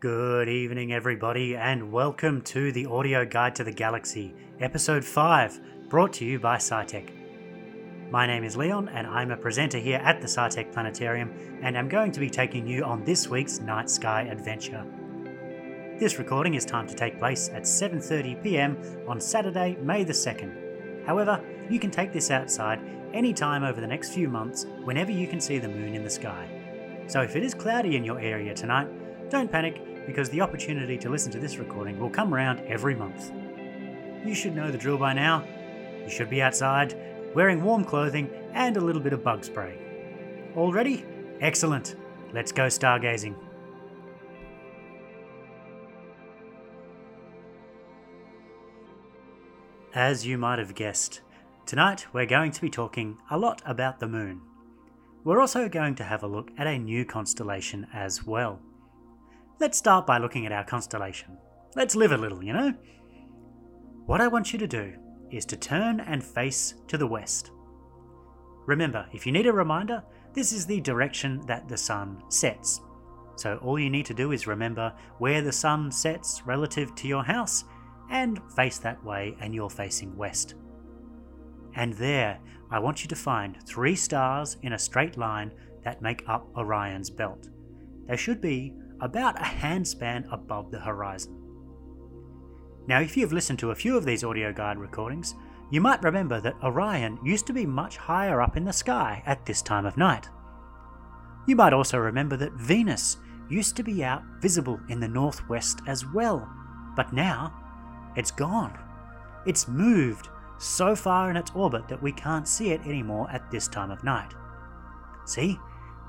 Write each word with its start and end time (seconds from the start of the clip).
Good 0.00 0.48
evening, 0.48 0.92
everybody, 0.92 1.56
and 1.56 1.90
welcome 1.90 2.40
to 2.42 2.70
the 2.70 2.86
Audio 2.86 3.24
Guide 3.24 3.56
to 3.56 3.64
the 3.64 3.72
Galaxy, 3.72 4.32
Episode 4.60 5.04
5, 5.04 5.88
brought 5.88 6.12
to 6.12 6.24
you 6.24 6.38
by 6.38 6.56
SciTech. 6.56 7.10
My 8.08 8.24
name 8.24 8.44
is 8.44 8.56
Leon, 8.56 8.90
and 8.90 9.08
I'm 9.08 9.32
a 9.32 9.36
presenter 9.36 9.78
here 9.78 9.98
at 9.98 10.20
the 10.20 10.28
SciTech 10.28 10.72
Planetarium, 10.72 11.32
and 11.62 11.76
I'm 11.76 11.88
going 11.88 12.12
to 12.12 12.20
be 12.20 12.30
taking 12.30 12.64
you 12.64 12.84
on 12.84 13.04
this 13.04 13.26
week's 13.26 13.58
night 13.58 13.90
sky 13.90 14.22
adventure. 14.30 14.86
This 15.98 16.20
recording 16.20 16.54
is 16.54 16.64
timed 16.64 16.90
to 16.90 16.94
take 16.94 17.18
place 17.18 17.48
at 17.48 17.62
7:30 17.62 18.40
p.m. 18.40 18.78
on 19.08 19.20
Saturday, 19.20 19.78
May 19.82 20.04
the 20.04 20.12
2nd. 20.12 21.06
However, 21.06 21.44
you 21.68 21.80
can 21.80 21.90
take 21.90 22.12
this 22.12 22.30
outside 22.30 22.78
anytime 23.12 23.64
over 23.64 23.80
the 23.80 23.86
next 23.88 24.10
few 24.10 24.28
months 24.28 24.64
whenever 24.84 25.10
you 25.10 25.26
can 25.26 25.40
see 25.40 25.58
the 25.58 25.66
moon 25.66 25.96
in 25.96 26.04
the 26.04 26.10
sky. 26.10 26.48
So 27.08 27.20
if 27.22 27.34
it 27.34 27.42
is 27.42 27.52
cloudy 27.52 27.96
in 27.96 28.04
your 28.04 28.20
area 28.20 28.54
tonight, 28.54 28.86
don't 29.28 29.52
panic 29.52 29.87
because 30.08 30.30
the 30.30 30.40
opportunity 30.40 30.96
to 30.96 31.10
listen 31.10 31.30
to 31.30 31.38
this 31.38 31.58
recording 31.58 31.98
will 32.00 32.08
come 32.08 32.32
around 32.32 32.60
every 32.60 32.94
month. 32.94 33.30
You 34.24 34.34
should 34.34 34.56
know 34.56 34.70
the 34.70 34.78
drill 34.78 34.96
by 34.96 35.12
now. 35.12 35.44
You 36.02 36.08
should 36.08 36.30
be 36.30 36.40
outside, 36.40 36.96
wearing 37.34 37.62
warm 37.62 37.84
clothing 37.84 38.30
and 38.54 38.78
a 38.78 38.80
little 38.80 39.02
bit 39.02 39.12
of 39.12 39.22
bug 39.22 39.44
spray. 39.44 39.78
All 40.56 40.72
ready? 40.72 41.04
Excellent. 41.42 41.96
Let's 42.32 42.52
go 42.52 42.68
stargazing. 42.68 43.34
As 49.94 50.26
you 50.26 50.38
might 50.38 50.58
have 50.58 50.74
guessed, 50.74 51.20
tonight 51.66 52.06
we're 52.14 52.24
going 52.24 52.52
to 52.52 52.60
be 52.62 52.70
talking 52.70 53.18
a 53.30 53.36
lot 53.36 53.60
about 53.66 54.00
the 54.00 54.08
moon. 54.08 54.40
We're 55.22 55.40
also 55.42 55.68
going 55.68 55.96
to 55.96 56.04
have 56.04 56.22
a 56.22 56.26
look 56.26 56.50
at 56.56 56.66
a 56.66 56.78
new 56.78 57.04
constellation 57.04 57.86
as 57.92 58.26
well. 58.26 58.60
Let's 59.60 59.76
start 59.76 60.06
by 60.06 60.18
looking 60.18 60.46
at 60.46 60.52
our 60.52 60.62
constellation. 60.62 61.36
Let's 61.74 61.96
live 61.96 62.12
a 62.12 62.16
little, 62.16 62.44
you 62.44 62.52
know? 62.52 62.72
What 64.06 64.20
I 64.20 64.28
want 64.28 64.52
you 64.52 64.58
to 64.60 64.68
do 64.68 64.94
is 65.32 65.44
to 65.46 65.56
turn 65.56 65.98
and 65.98 66.22
face 66.22 66.74
to 66.86 66.96
the 66.96 67.08
west. 67.08 67.50
Remember, 68.66 69.08
if 69.12 69.26
you 69.26 69.32
need 69.32 69.48
a 69.48 69.52
reminder, 69.52 70.04
this 70.32 70.52
is 70.52 70.64
the 70.64 70.80
direction 70.80 71.40
that 71.46 71.66
the 71.66 71.76
sun 71.76 72.22
sets. 72.28 72.80
So 73.34 73.56
all 73.56 73.80
you 73.80 73.90
need 73.90 74.06
to 74.06 74.14
do 74.14 74.30
is 74.30 74.46
remember 74.46 74.92
where 75.18 75.42
the 75.42 75.50
sun 75.50 75.90
sets 75.90 76.40
relative 76.46 76.94
to 76.94 77.08
your 77.08 77.24
house 77.24 77.64
and 78.10 78.40
face 78.54 78.78
that 78.78 79.02
way, 79.04 79.36
and 79.40 79.52
you're 79.52 79.68
facing 79.68 80.16
west. 80.16 80.54
And 81.74 81.94
there, 81.94 82.38
I 82.70 82.78
want 82.78 83.02
you 83.02 83.08
to 83.08 83.16
find 83.16 83.58
three 83.66 83.96
stars 83.96 84.56
in 84.62 84.74
a 84.74 84.78
straight 84.78 85.16
line 85.16 85.52
that 85.82 86.00
make 86.00 86.22
up 86.28 86.48
Orion's 86.56 87.10
belt. 87.10 87.48
They 88.06 88.16
should 88.16 88.40
be 88.40 88.72
about 89.00 89.38
a 89.40 89.44
handspan 89.44 90.30
above 90.32 90.70
the 90.70 90.80
horizon. 90.80 91.34
Now, 92.86 93.00
if 93.00 93.16
you've 93.16 93.32
listened 93.32 93.58
to 93.60 93.70
a 93.70 93.74
few 93.74 93.96
of 93.96 94.04
these 94.04 94.24
audio 94.24 94.52
guide 94.52 94.78
recordings, 94.78 95.34
you 95.70 95.80
might 95.80 96.02
remember 96.02 96.40
that 96.40 96.56
Orion 96.62 97.18
used 97.22 97.46
to 97.48 97.52
be 97.52 97.66
much 97.66 97.98
higher 97.98 98.40
up 98.40 98.56
in 98.56 98.64
the 98.64 98.72
sky 98.72 99.22
at 99.26 99.44
this 99.44 99.60
time 99.60 99.84
of 99.84 99.98
night. 99.98 100.28
You 101.46 101.56
might 101.56 101.74
also 101.74 101.98
remember 101.98 102.36
that 102.38 102.54
Venus 102.54 103.18
used 103.50 103.76
to 103.76 103.82
be 103.82 104.02
out 104.02 104.22
visible 104.40 104.80
in 104.88 105.00
the 105.00 105.08
northwest 105.08 105.80
as 105.86 106.06
well, 106.06 106.48
but 106.96 107.12
now 107.12 107.52
it's 108.16 108.30
gone. 108.30 108.78
It's 109.46 109.68
moved 109.68 110.28
so 110.58 110.96
far 110.96 111.30
in 111.30 111.36
its 111.36 111.50
orbit 111.54 111.88
that 111.88 112.02
we 112.02 112.12
can't 112.12 112.48
see 112.48 112.70
it 112.70 112.80
anymore 112.82 113.30
at 113.30 113.50
this 113.50 113.68
time 113.68 113.90
of 113.90 114.02
night. 114.02 114.32
See, 115.24 115.58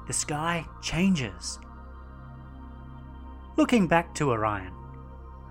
the 0.07 0.13
sky 0.13 0.65
changes. 0.81 1.59
Looking 3.59 3.87
back 3.87 4.15
to 4.15 4.31
Orion, 4.31 4.71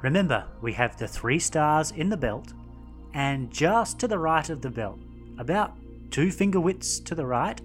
remember 0.00 0.46
we 0.62 0.72
have 0.72 0.96
the 0.96 1.06
three 1.06 1.38
stars 1.38 1.90
in 1.90 2.08
the 2.08 2.16
belt, 2.16 2.54
and 3.12 3.50
just 3.50 3.98
to 3.98 4.08
the 4.08 4.18
right 4.18 4.48
of 4.48 4.62
the 4.62 4.70
belt, 4.70 4.98
about 5.36 5.74
two 6.10 6.30
finger 6.30 6.58
widths 6.58 7.00
to 7.00 7.14
the 7.14 7.26
right, 7.26 7.60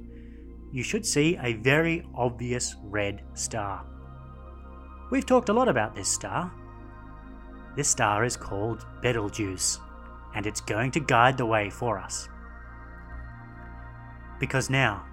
you 0.70 0.84
should 0.84 1.06
see 1.06 1.38
a 1.42 1.54
very 1.54 2.06
obvious 2.14 2.76
red 2.84 3.24
star. 3.36 3.86
We've 5.12 5.26
talked 5.26 5.48
a 5.48 5.54
lot 5.54 5.70
about 5.70 5.96
this 5.96 6.10
star. 6.10 6.52
This 7.78 7.88
star 7.88 8.26
is 8.26 8.36
called 8.36 8.86
Betelgeuse, 9.02 9.80
and 10.36 10.46
it's 10.46 10.60
going 10.60 10.92
to 10.92 11.00
guide 11.00 11.38
the 11.38 11.46
way 11.46 11.70
for 11.70 11.98
us. 11.98 12.28
Because 14.42 14.70
now, 14.70 15.06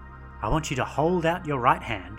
I 0.43 0.49
want 0.49 0.71
you 0.71 0.77
to 0.79 0.85
hold 0.85 1.25
out 1.25 1.47
your 1.47 1.61
right 1.61 1.85
hand, 1.85 2.19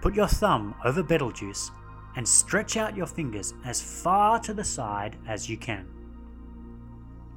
put 0.00 0.14
your 0.14 0.28
thumb 0.28 0.74
over 0.82 1.02
Betelgeuse, 1.02 1.70
and 2.16 2.26
stretch 2.26 2.76
out 2.76 2.96
your 2.96 3.06
fingers 3.06 3.54
as 3.64 3.80
far 3.80 4.40
to 4.40 4.52
the 4.52 4.64
side 4.64 5.16
as 5.28 5.48
you 5.48 5.56
can. 5.56 5.86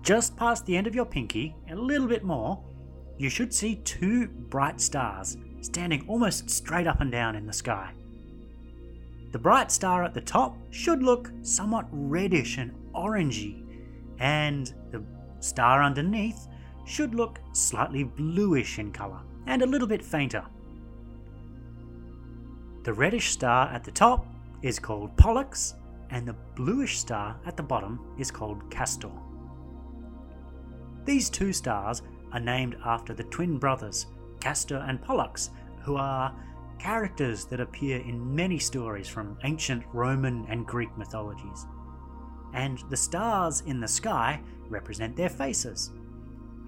Just 0.02 0.36
past 0.38 0.66
the 0.66 0.76
end 0.76 0.88
of 0.88 0.96
your 0.96 1.06
pinky, 1.06 1.56
a 1.70 1.76
little 1.76 2.08
bit 2.08 2.24
more, 2.24 2.64
you 3.18 3.30
should 3.30 3.54
see 3.54 3.76
two 3.76 4.28
bright 4.28 4.80
stars 4.80 5.38
standing 5.62 6.06
almost 6.08 6.50
straight 6.50 6.88
up 6.88 7.02
and 7.02 7.12
down 7.12 7.36
in 7.36 7.46
the 7.46 7.54
sky. 7.54 7.92
The 9.32 9.40
bright 9.40 9.72
star 9.72 10.04
at 10.04 10.14
the 10.14 10.22
top 10.22 10.58
should 10.72 11.04
look 11.04 11.30
somewhat 11.42 11.86
reddish 11.92 12.58
and 12.58 12.74
orangey, 12.96 13.64
and 14.20 14.74
the 14.92 15.04
star 15.40 15.84
underneath 15.84 16.48
should 16.86 17.14
look 17.14 17.40
slightly 17.52 18.04
bluish 18.04 18.80
in 18.80 18.92
colour 18.92 19.20
and 19.46 19.62
a 19.62 19.68
little 19.68 19.88
bit 19.88 20.04
fainter. 20.04 20.46
The 22.84 22.94
reddish 22.94 23.32
star 23.32 23.68
at 23.68 23.84
the 23.84 23.92
top 23.92 24.26
is 24.62 24.80
called 24.80 25.16
Pollux, 25.18 25.76
and 26.10 26.28
the 26.28 26.36
bluish 26.56 27.00
star 27.00 27.40
at 27.46 27.56
the 27.56 27.64
bottom 27.64 28.00
is 28.18 28.32
called 28.32 28.70
Castor. 28.72 29.12
These 31.06 31.30
two 31.30 31.54
stars 31.54 32.02
are 32.32 32.40
named 32.40 32.76
after 32.86 33.14
the 33.14 33.24
twin 33.26 33.58
brothers, 33.58 34.08
Castor 34.40 34.84
and 34.88 35.02
Pollux, 35.02 35.50
who 35.82 35.96
are 35.96 36.36
characters 36.78 37.46
that 37.46 37.60
appear 37.60 37.98
in 38.00 38.36
many 38.36 38.58
stories 38.58 39.08
from 39.08 39.38
ancient 39.44 39.84
Roman 39.94 40.46
and 40.50 40.66
Greek 40.66 40.96
mythologies. 40.98 41.66
And 42.54 42.80
the 42.90 42.98
stars 42.98 43.62
in 43.62 43.80
the 43.80 43.88
sky 43.88 44.42
represent 44.70 45.16
their 45.16 45.30
faces. 45.30 45.92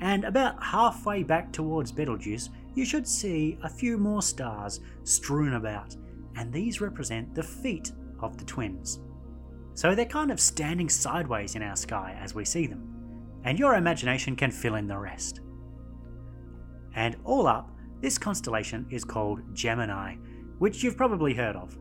And 0.02 0.26
about 0.26 0.62
halfway 0.62 1.24
back 1.24 1.52
towards 1.54 1.92
Betelgeuse, 1.92 2.50
you 2.74 2.86
should 2.86 3.08
see 3.08 3.58
a 3.64 3.70
few 3.70 3.98
more 3.98 4.22
stars 4.22 4.80
strewn 5.04 5.54
about, 5.54 5.96
and 6.36 6.52
these 6.52 6.82
represent 6.82 7.34
the 7.36 7.44
feet 7.44 7.92
of 8.20 8.38
the 8.38 8.46
twins. 8.46 9.00
So 9.74 9.96
they're 9.96 10.06
kind 10.06 10.32
of 10.32 10.40
standing 10.40 10.90
sideways 10.90 11.56
in 11.56 11.64
our 11.64 11.76
sky 11.76 12.18
as 12.22 12.36
we 12.36 12.46
see 12.46 12.68
them, 12.68 13.40
and 13.44 13.58
your 13.58 13.76
imagination 13.76 14.36
can 14.36 14.52
fill 14.52 14.76
in 14.76 14.88
the 14.88 14.98
rest. 14.98 15.42
And 16.94 17.16
all 17.24 17.48
up, 17.48 17.72
this 18.02 18.18
constellation 18.18 18.86
is 18.90 19.04
called 19.04 19.42
Gemini, 19.54 20.16
which 20.60 20.84
you've 20.84 20.98
probably 20.98 21.34
heard 21.34 21.56
of. 21.56 21.78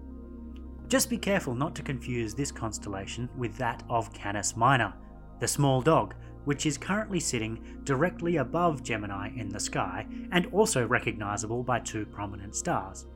Just 0.89 1.11
be 1.11 1.19
careful 1.19 1.55
not 1.55 1.75
to 1.77 1.83
confuse 1.83 2.35
this 2.35 2.53
constellation 2.53 3.29
with 3.37 3.57
that 3.57 3.83
of 3.89 4.13
Canis 4.13 4.57
Minor, 4.57 4.95
the 5.39 5.49
small 5.49 5.81
dog, 5.81 6.15
which 6.45 6.67
is 6.67 6.79
currently 6.79 7.21
sitting 7.21 7.81
directly 7.85 8.37
above 8.37 8.83
Gemini 8.83 9.31
in 9.37 9.49
the 9.49 9.61
sky 9.61 10.07
and 10.33 10.47
also 10.47 10.87
recognizable 10.87 11.63
by 11.63 11.79
two 11.79 12.07
prominent 12.07 12.55
stars. 12.55 13.07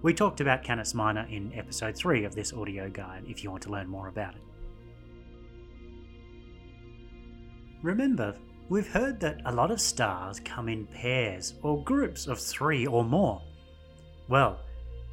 We 0.00 0.14
talked 0.14 0.40
about 0.40 0.62
Canis 0.62 0.94
Minor 0.94 1.26
in 1.28 1.52
episode 1.54 1.96
3 1.96 2.22
of 2.22 2.32
this 2.32 2.52
audio 2.52 2.88
guide 2.88 3.24
if 3.26 3.42
you 3.42 3.50
want 3.50 3.64
to 3.64 3.70
learn 3.70 3.88
more 3.88 4.06
about 4.06 4.36
it. 4.36 4.40
Remember, 7.82 8.36
we've 8.68 8.86
heard 8.86 9.18
that 9.18 9.40
a 9.44 9.52
lot 9.52 9.72
of 9.72 9.80
stars 9.80 10.38
come 10.38 10.68
in 10.68 10.86
pairs 10.86 11.54
or 11.62 11.82
groups 11.82 12.28
of 12.28 12.38
three 12.38 12.86
or 12.86 13.02
more. 13.02 13.42
Well, 14.28 14.60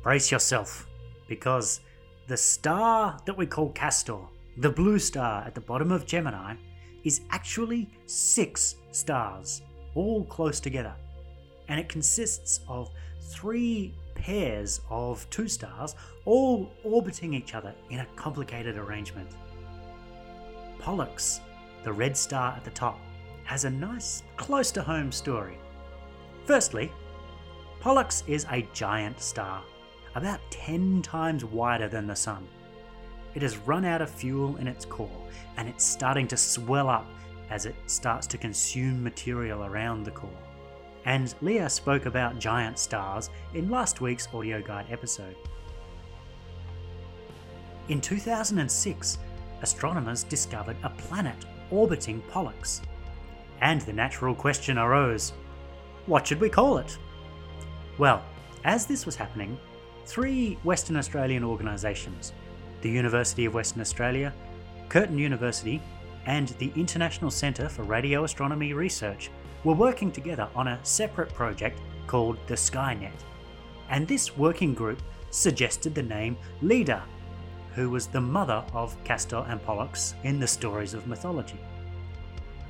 brace 0.04 0.32
yourself, 0.32 0.88
because 1.28 1.80
the 2.28 2.38
star 2.38 3.18
that 3.26 3.36
we 3.36 3.48
call 3.48 3.70
Castor, 3.72 4.20
the 4.58 4.70
blue 4.70 5.00
star 5.00 5.44
at 5.48 5.56
the 5.56 5.62
bottom 5.62 5.92
of 5.92 6.06
Gemini, 6.06 6.54
is 7.04 7.22
actually 7.32 7.90
six 8.06 8.76
stars, 8.92 9.64
all 9.96 10.26
close 10.26 10.60
together. 10.60 10.94
And 11.70 11.80
it 11.80 11.90
consists 11.90 12.60
of 12.68 12.92
three 13.26 13.94
pairs 14.14 14.82
of 14.90 15.30
two 15.30 15.48
stars, 15.48 15.96
all 16.26 16.72
orbiting 16.84 17.34
each 17.34 17.54
other 17.54 17.74
in 17.90 18.00
a 18.00 18.06
complicated 18.16 18.78
arrangement. 18.78 19.30
Pollux, 20.80 21.42
the 21.84 21.92
red 21.92 22.16
star 22.16 22.54
at 22.54 22.64
the 22.64 22.72
top, 22.72 23.00
has 23.44 23.66
a 23.66 23.70
nice, 23.70 24.24
close 24.38 24.72
to 24.72 24.82
home 24.82 25.12
story. 25.12 25.58
Firstly, 26.46 26.92
Pollux 27.80 28.24
is 28.28 28.46
a 28.52 28.68
giant 28.74 29.20
star, 29.20 29.62
about 30.16 30.40
10 30.50 31.02
times 31.02 31.46
wider 31.46 31.88
than 31.88 32.08
the 32.08 32.16
Sun. 32.16 32.48
It 33.36 33.42
has 33.42 33.58
run 33.58 33.86
out 33.86 34.02
of 34.02 34.10
fuel 34.10 34.56
in 34.58 34.68
its 34.68 34.86
core 34.86 35.28
and 35.58 35.68
it's 35.68 35.86
starting 35.86 36.28
to 36.30 36.38
swell 36.38 36.90
up 36.90 37.06
as 37.50 37.66
it 37.66 37.76
starts 37.86 38.26
to 38.28 38.38
consume 38.38 39.04
material 39.04 39.66
around 39.66 40.04
the 40.04 40.12
core 40.12 40.45
and 41.06 41.36
Leah 41.42 41.70
spoke 41.70 42.06
about 42.06 42.40
giant 42.40 42.80
stars 42.80 43.30
in 43.54 43.70
last 43.70 44.02
week's 44.02 44.28
audio 44.34 44.62
guide 44.62 44.88
episode. 44.90 45.36
In 47.90 48.02
2006, 48.02 49.20
astronomers 49.62 50.24
discovered 50.24 50.78
a 50.84 50.90
planet 50.90 51.46
orbiting 51.70 52.22
Pollux. 52.32 52.82
And 53.62 53.82
the 53.82 53.94
natural 53.94 54.36
question 54.36 54.78
arose 54.78 55.34
what 56.08 56.28
should 56.28 56.40
we 56.40 56.50
call 56.50 56.78
it? 56.78 56.98
Well, 57.98 58.24
as 58.64 58.86
this 58.86 59.06
was 59.06 59.16
happening, 59.16 59.58
three 60.06 60.54
Western 60.64 60.98
Australian 60.98 61.44
organisations, 61.44 62.34
the 62.82 62.90
University 62.90 63.46
of 63.46 63.56
Western 63.56 63.82
Australia, 63.82 64.32
Curtin 64.90 65.18
University, 65.18 65.82
and 66.28 66.50
the 66.60 66.72
International 66.76 67.32
Centre 67.32 67.70
for 67.70 67.84
Radio 67.84 68.24
Astronomy 68.24 68.74
Research, 68.74 69.32
were 69.66 69.74
working 69.74 70.12
together 70.12 70.48
on 70.56 70.70
a 70.70 70.80
separate 70.84 71.34
project 71.34 71.80
called 72.08 72.38
the 72.48 72.54
Skynet. 72.54 73.12
And 73.90 74.08
this 74.08 74.38
working 74.38 74.74
group 74.74 75.02
suggested 75.32 75.94
the 75.94 76.04
name 76.04 76.38
Leda, 76.62 77.04
who 77.74 77.90
was 77.90 78.08
the 78.08 78.22
mother 78.22 78.64
of 78.74 78.96
Castor 79.04 79.44
and 79.50 79.62
Pollux 79.62 80.14
in 80.24 80.40
the 80.40 80.48
stories 80.48 80.94
of 80.94 81.08
mythology. 81.08 81.60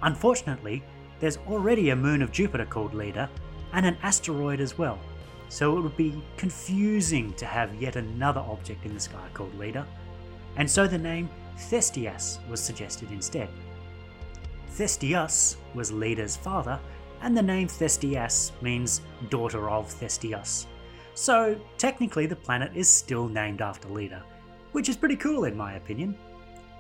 Unfortunately, 0.02 0.84
there's 1.20 1.38
already 1.48 1.90
a 1.90 1.96
moon 1.96 2.22
of 2.22 2.32
Jupiter 2.32 2.66
called 2.66 2.94
Leda, 2.94 3.30
and 3.74 3.86
an 3.86 3.98
asteroid 4.04 4.62
as 4.62 4.78
well, 4.78 4.98
so 5.50 5.78
it 5.78 5.82
would 5.82 5.98
be 5.98 6.24
confusing 6.38 7.34
to 7.34 7.46
have 7.46 7.76
yet 7.76 7.98
another 7.98 8.42
object 8.42 8.86
in 8.86 8.94
the 8.94 9.00
sky 9.00 9.28
called 9.34 9.54
Leda, 9.56 9.86
and 10.58 10.70
so 10.70 10.88
the 10.88 10.98
name 10.98 11.30
Thestias 11.58 12.40
was 12.50 12.62
suggested 12.62 13.12
instead. 13.12 13.50
Thestius 14.78 15.56
was 15.74 15.92
Leda's 15.92 16.36
father, 16.36 16.80
and 17.22 17.36
the 17.36 17.42
name 17.42 17.68
Thestias 17.68 18.52
means 18.62 19.02
daughter 19.30 19.70
of 19.70 19.88
Thestius. 20.00 20.66
So 21.14 21.60
technically, 21.78 22.26
the 22.26 22.36
planet 22.36 22.72
is 22.76 22.90
still 22.90 23.30
named 23.30 23.62
after 23.62 23.88
Leda, 23.88 24.24
which 24.74 24.90
is 24.90 24.98
pretty 24.98 25.16
cool 25.16 25.46
in 25.46 25.56
my 25.56 25.74
opinion. 25.76 26.18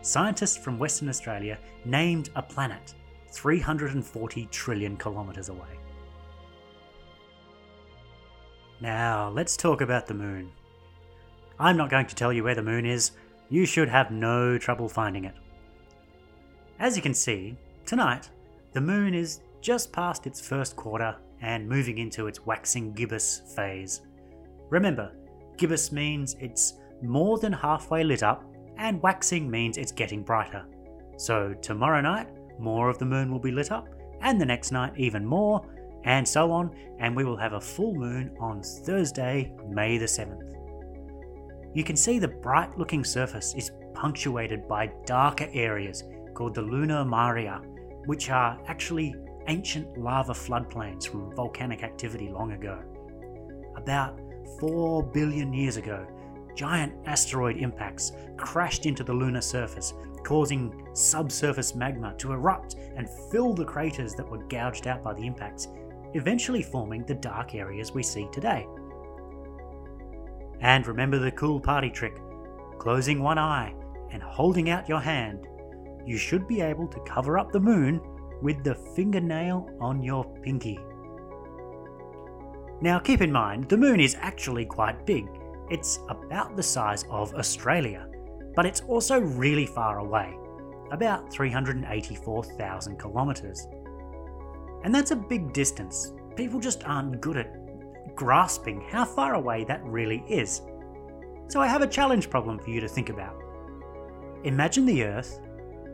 Scientists 0.02 0.58
from 0.58 0.78
Western 0.78 1.08
Australia 1.08 1.58
named 1.86 2.30
a 2.36 2.42
planet 2.42 2.94
340 3.32 4.48
trillion 4.52 4.98
kilometres 4.98 5.50
away. 5.50 5.80
Now, 8.82 9.30
let's 9.30 9.56
talk 9.56 9.80
about 9.80 10.06
the 10.06 10.14
moon. 10.14 10.52
I'm 11.58 11.78
not 11.78 11.90
going 11.90 12.08
to 12.08 12.16
tell 12.16 12.34
you 12.34 12.44
where 12.44 12.56
the 12.56 12.62
moon 12.62 12.86
is, 12.86 13.12
you 13.50 13.66
should 13.66 13.88
have 13.88 14.12
no 14.12 14.58
trouble 14.58 14.90
finding 14.90 15.24
it. 15.24 15.36
As 16.78 16.98
you 16.98 17.02
can 17.02 17.14
see, 17.14 17.56
tonight, 17.86 18.30
the 18.74 18.82
moon 18.82 19.14
is 19.14 19.42
just 19.62 19.94
past 19.94 20.28
its 20.28 20.42
first 20.42 20.76
quarter 20.76 21.16
and 21.42 21.68
moving 21.68 22.00
into 22.00 22.28
its 22.28 22.46
waxing 22.46 22.94
gibbous 22.94 23.42
phase. 23.56 24.02
Remember, 24.70 25.12
gibbous 25.58 25.92
means 25.92 26.36
it's 26.40 26.74
more 27.02 27.38
than 27.38 27.54
halfway 27.54 28.04
lit 28.04 28.24
up, 28.24 28.44
and 28.78 29.02
waxing 29.02 29.50
means 29.50 29.78
it's 29.78 29.92
getting 29.92 30.24
brighter. 30.24 30.66
So, 31.18 31.54
tomorrow 31.62 32.02
night, 32.02 32.28
more 32.60 32.90
of 32.90 32.98
the 32.98 33.06
moon 33.06 33.32
will 33.32 33.40
be 33.40 33.52
lit 33.52 33.72
up, 33.72 33.88
and 34.22 34.40
the 34.40 34.46
next 34.46 34.72
night, 34.72 34.94
even 34.98 35.26
more, 35.26 35.66
and 36.04 36.28
so 36.28 36.52
on, 36.52 36.76
and 37.00 37.16
we 37.16 37.24
will 37.24 37.38
have 37.38 37.54
a 37.54 37.62
full 37.62 37.94
moon 37.94 38.36
on 38.40 38.62
Thursday, 38.62 39.54
May 39.70 39.98
the 39.98 40.06
7th. 40.06 40.54
You 41.74 41.84
can 41.84 41.96
see 41.96 42.20
the 42.20 42.28
bright 42.28 42.78
looking 42.78 43.04
surface 43.04 43.54
is 43.56 43.72
punctuated 43.94 44.68
by 44.68 44.92
darker 45.06 45.50
areas 45.54 46.04
called 46.34 46.56
the 46.56 46.62
lunar 46.62 47.04
Maria, 47.06 47.62
which 48.06 48.30
are 48.30 48.60
actually 48.68 49.16
ancient 49.48 49.98
lava 49.98 50.34
floodplains 50.34 51.08
from 51.08 51.36
volcanic 51.36 51.84
activity 51.84 52.30
long 52.30 52.54
ago. 52.54 52.82
About 53.76 54.20
4 54.60 55.04
billion 55.04 55.54
years 55.54 55.78
ago, 55.78 56.08
giant 56.56 56.94
asteroid 57.06 57.58
impacts 57.58 58.14
crashed 58.38 58.86
into 58.86 59.04
the 59.04 59.14
lunar 59.14 59.42
surface, 59.42 59.94
causing 60.24 60.88
subsurface 60.94 61.76
magma 61.76 62.16
to 62.18 62.32
erupt 62.32 62.76
and 62.96 63.10
fill 63.32 63.54
the 63.54 63.66
craters 63.66 64.16
that 64.16 64.28
were 64.28 64.44
gouged 64.48 64.88
out 64.88 65.04
by 65.04 65.14
the 65.14 65.26
impacts, 65.26 65.68
eventually 66.14 66.64
forming 66.64 67.06
the 67.06 67.16
dark 67.16 67.54
areas 67.54 67.92
we 67.92 68.02
see 68.02 68.28
today. 68.32 68.66
And 70.62 70.88
remember 70.88 71.20
the 71.20 71.32
cool 71.32 71.60
party 71.60 71.90
trick 71.90 72.18
closing 72.80 73.22
one 73.22 73.38
eye 73.38 73.74
and 74.12 74.22
holding 74.24 74.70
out 74.70 74.88
your 74.88 75.00
hand. 75.02 75.48
You 76.06 76.18
should 76.18 76.48
be 76.48 76.62
able 76.62 76.88
to 76.88 77.00
cover 77.02 77.40
up 77.40 77.52
the 77.52 77.60
moon 77.60 78.00
with 78.42 78.64
the 78.64 78.76
fingernail 78.96 79.70
on 79.80 80.04
your 80.04 80.24
pinky. 80.42 80.80
Now, 82.82 83.00
keep 83.00 83.22
in 83.22 83.32
mind, 83.32 83.70
the 83.70 83.78
moon 83.78 84.00
is 84.00 84.16
actually 84.20 84.66
quite 84.66 85.06
big. 85.06 85.28
It's 85.70 86.00
about 86.10 86.56
the 86.56 86.64
size 86.64 87.06
of 87.10 87.34
Australia, 87.34 88.08
but 88.56 88.66
it's 88.66 88.82
also 88.82 89.20
really 89.20 89.66
far 89.66 90.00
away, 90.00 90.38
about 90.92 91.32
384,000 91.32 93.00
kilometres. 93.00 93.68
And 94.84 94.94
that's 94.94 95.12
a 95.12 95.16
big 95.16 95.54
distance. 95.54 96.14
People 96.36 96.60
just 96.60 96.84
aren't 96.84 97.22
good 97.22 97.38
at 97.38 98.16
grasping 98.16 98.82
how 98.82 99.06
far 99.06 99.34
away 99.34 99.64
that 99.64 99.84
really 99.84 100.24
is. 100.30 100.62
So 101.48 101.62
I 101.62 101.68
have 101.68 101.82
a 101.82 101.88
challenge 101.88 102.30
problem 102.30 102.60
for 102.60 102.70
you 102.70 102.82
to 102.82 102.88
think 102.88 103.10
about. 103.10 103.42
Imagine 104.44 104.86
the 104.86 105.04
Earth 105.04 105.40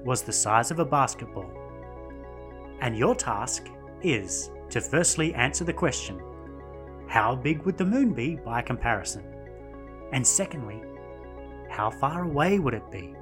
was 0.03 0.21
the 0.21 0.31
size 0.31 0.71
of 0.71 0.79
a 0.79 0.85
basketball, 0.85 1.51
and 2.81 2.97
your 2.97 3.15
task 3.15 3.67
is 4.01 4.51
to 4.69 4.81
firstly 4.81 5.33
answer 5.33 5.63
the 5.63 5.73
question 5.73 6.19
how 7.07 7.35
big 7.35 7.63
would 7.63 7.77
the 7.77 7.83
moon 7.83 8.13
be 8.13 8.37
by 8.37 8.61
comparison? 8.61 9.25
And 10.13 10.25
secondly, 10.25 10.81
how 11.69 11.89
far 11.89 12.23
away 12.23 12.57
would 12.57 12.73
it 12.73 12.89
be? 12.89 13.13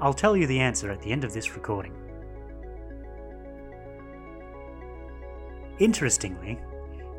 I'll 0.00 0.14
tell 0.14 0.34
you 0.34 0.46
the 0.46 0.60
answer 0.60 0.90
at 0.90 1.02
the 1.02 1.12
end 1.12 1.24
of 1.24 1.34
this 1.34 1.54
recording. 1.54 1.94
Interestingly, 5.78 6.58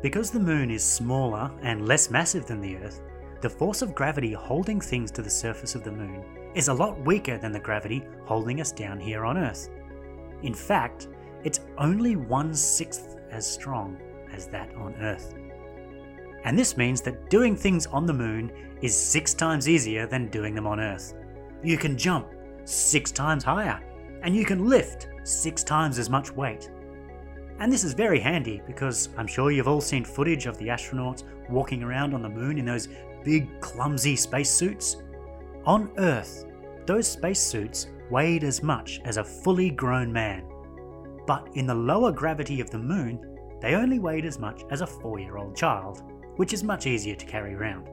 because 0.02 0.32
the 0.32 0.40
moon 0.40 0.70
is 0.70 0.82
smaller 0.82 1.50
and 1.62 1.86
less 1.86 2.10
massive 2.10 2.46
than 2.46 2.60
the 2.60 2.76
Earth, 2.78 3.00
the 3.46 3.50
force 3.50 3.80
of 3.80 3.94
gravity 3.94 4.32
holding 4.32 4.80
things 4.80 5.12
to 5.12 5.22
the 5.22 5.30
surface 5.30 5.76
of 5.76 5.84
the 5.84 5.92
moon 5.92 6.24
is 6.56 6.66
a 6.66 6.74
lot 6.74 6.98
weaker 7.04 7.38
than 7.38 7.52
the 7.52 7.60
gravity 7.60 8.04
holding 8.24 8.60
us 8.60 8.72
down 8.72 8.98
here 8.98 9.24
on 9.24 9.38
Earth. 9.38 9.70
In 10.42 10.52
fact, 10.52 11.06
it's 11.44 11.60
only 11.78 12.16
one 12.16 12.52
sixth 12.52 13.18
as 13.30 13.48
strong 13.48 13.98
as 14.32 14.48
that 14.48 14.74
on 14.74 14.96
Earth. 14.96 15.36
And 16.42 16.58
this 16.58 16.76
means 16.76 17.02
that 17.02 17.30
doing 17.30 17.54
things 17.54 17.86
on 17.86 18.04
the 18.04 18.12
moon 18.12 18.50
is 18.82 18.98
six 18.98 19.32
times 19.32 19.68
easier 19.68 20.08
than 20.08 20.28
doing 20.28 20.52
them 20.52 20.66
on 20.66 20.80
Earth. 20.80 21.14
You 21.62 21.78
can 21.78 21.96
jump 21.96 22.26
six 22.64 23.12
times 23.12 23.44
higher, 23.44 23.80
and 24.24 24.34
you 24.34 24.44
can 24.44 24.68
lift 24.68 25.06
six 25.22 25.62
times 25.62 26.00
as 26.00 26.10
much 26.10 26.32
weight. 26.32 26.68
And 27.60 27.72
this 27.72 27.84
is 27.84 27.94
very 27.94 28.18
handy 28.18 28.60
because 28.66 29.08
I'm 29.16 29.28
sure 29.28 29.52
you've 29.52 29.68
all 29.68 29.80
seen 29.80 30.04
footage 30.04 30.46
of 30.46 30.58
the 30.58 30.66
astronauts 30.66 31.22
walking 31.48 31.82
around 31.82 32.12
on 32.12 32.22
the 32.22 32.28
moon 32.28 32.58
in 32.58 32.64
those 32.64 32.88
big, 33.26 33.60
clumsy 33.60 34.14
spacesuits. 34.16 35.02
On 35.66 35.90
Earth, 35.98 36.46
those 36.86 37.08
spacesuits 37.08 37.88
weighed 38.08 38.44
as 38.44 38.62
much 38.62 39.00
as 39.04 39.16
a 39.16 39.24
fully 39.24 39.68
grown 39.68 40.12
man. 40.12 40.48
But 41.26 41.48
in 41.54 41.66
the 41.66 41.74
lower 41.74 42.12
gravity 42.12 42.60
of 42.60 42.70
the 42.70 42.78
moon, 42.78 43.36
they 43.60 43.74
only 43.74 43.98
weighed 43.98 44.24
as 44.24 44.38
much 44.38 44.62
as 44.70 44.80
a 44.80 44.86
four 44.86 45.18
year 45.18 45.36
old 45.38 45.56
child, 45.56 46.02
which 46.36 46.52
is 46.52 46.62
much 46.62 46.86
easier 46.86 47.16
to 47.16 47.26
carry 47.26 47.54
around. 47.54 47.88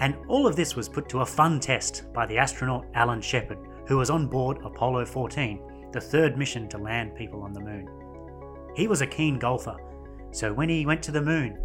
And 0.00 0.16
all 0.28 0.46
of 0.46 0.54
this 0.54 0.76
was 0.76 0.88
put 0.88 1.08
to 1.08 1.20
a 1.20 1.26
fun 1.26 1.58
test 1.58 2.12
by 2.12 2.26
the 2.26 2.36
astronaut 2.36 2.84
Alan 2.94 3.22
Shepard, 3.22 3.58
who 3.86 3.96
was 3.96 4.10
on 4.10 4.26
board 4.26 4.58
Apollo 4.64 5.06
14 5.06 5.88
the 5.92 6.00
third 6.00 6.36
mission 6.36 6.68
to 6.68 6.78
land 6.78 7.14
people 7.14 7.42
on 7.42 7.52
the 7.52 7.60
moon. 7.60 7.88
He 8.74 8.88
was 8.88 9.00
a 9.00 9.06
keen 9.06 9.38
golfer, 9.38 9.76
so 10.30 10.52
when 10.52 10.68
he 10.68 10.86
went 10.86 11.02
to 11.04 11.12
the 11.12 11.20
moon, 11.20 11.58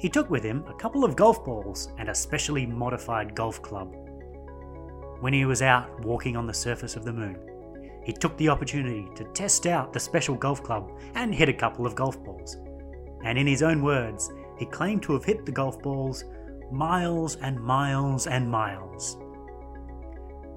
he 0.00 0.08
took 0.08 0.30
with 0.30 0.42
him 0.42 0.64
a 0.66 0.72
couple 0.72 1.04
of 1.04 1.14
golf 1.14 1.44
balls 1.44 1.92
and 1.98 2.08
a 2.08 2.14
specially 2.14 2.64
modified 2.64 3.34
golf 3.34 3.60
club. 3.60 3.94
When 5.20 5.34
he 5.34 5.44
was 5.44 5.60
out 5.60 6.02
walking 6.06 6.38
on 6.38 6.46
the 6.46 6.54
surface 6.54 6.96
of 6.96 7.04
the 7.04 7.12
moon, 7.12 7.38
he 8.02 8.14
took 8.14 8.34
the 8.38 8.48
opportunity 8.48 9.06
to 9.14 9.24
test 9.34 9.66
out 9.66 9.92
the 9.92 10.00
special 10.00 10.34
golf 10.34 10.62
club 10.62 10.90
and 11.16 11.34
hit 11.34 11.50
a 11.50 11.52
couple 11.52 11.84
of 11.84 11.94
golf 11.94 12.18
balls. 12.24 12.56
And 13.24 13.36
in 13.36 13.46
his 13.46 13.62
own 13.62 13.82
words, 13.82 14.32
he 14.58 14.64
claimed 14.64 15.02
to 15.02 15.12
have 15.12 15.24
hit 15.24 15.44
the 15.44 15.52
golf 15.52 15.82
balls 15.82 16.24
miles 16.72 17.36
and 17.36 17.60
miles 17.60 18.26
and 18.26 18.50
miles. 18.50 19.18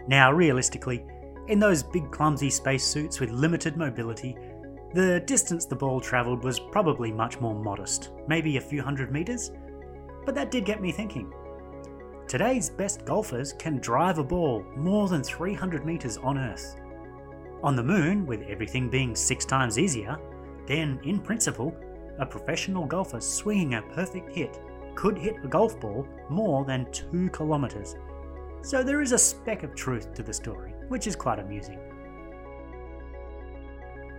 Now, 0.08 0.32
realistically, 0.32 1.06
in 1.50 1.60
those 1.60 1.84
big 1.84 2.10
clumsy 2.12 2.50
spacesuits 2.50 3.20
with 3.20 3.30
limited 3.30 3.76
mobility, 3.76 4.38
the 4.94 5.22
distance 5.22 5.66
the 5.66 5.76
ball 5.76 6.00
travelled 6.00 6.44
was 6.44 6.60
probably 6.60 7.12
much 7.12 7.40
more 7.42 7.56
modest, 7.56 8.12
maybe 8.28 8.58
a 8.58 8.62
few 8.62 8.84
hundred 8.84 9.12
metres. 9.12 9.52
But 10.26 10.36
that 10.36 10.52
did 10.52 10.66
get 10.66 10.82
me 10.82 10.92
thinking. 10.92 11.34
Today's 12.28 12.70
best 12.70 13.04
golfers 13.04 13.54
can 13.54 13.80
drive 13.80 14.20
a 14.20 14.24
ball 14.24 14.64
more 14.76 15.08
than 15.08 15.24
300 15.24 15.86
metres 15.86 16.18
on 16.18 16.38
Earth. 16.38 16.76
On 17.64 17.76
the 17.76 17.84
moon, 17.84 18.26
with 18.26 18.44
everything 18.44 18.90
being 18.90 19.16
six 19.16 19.46
times 19.46 19.80
easier, 19.80 20.18
then, 20.68 21.00
in 21.04 21.20
principle, 21.20 21.76
a 22.20 22.26
professional 22.26 22.86
golfer 22.86 23.20
swinging 23.20 23.74
a 23.74 23.82
perfect 23.82 24.34
hit 24.34 24.60
could 24.96 25.18
hit 25.18 25.36
a 25.44 25.48
golf 25.48 25.80
ball 25.80 26.08
more 26.30 26.66
than 26.66 26.92
2 26.92 27.30
kilometres. 27.32 27.96
So 28.62 28.84
there 28.84 29.02
is 29.02 29.12
a 29.12 29.18
speck 29.18 29.64
of 29.64 29.76
truth 29.76 30.14
to 30.14 30.24
the 30.24 30.34
story, 30.34 30.74
which 30.88 31.08
is 31.08 31.16
quite 31.16 31.40
amusing. 31.40 31.80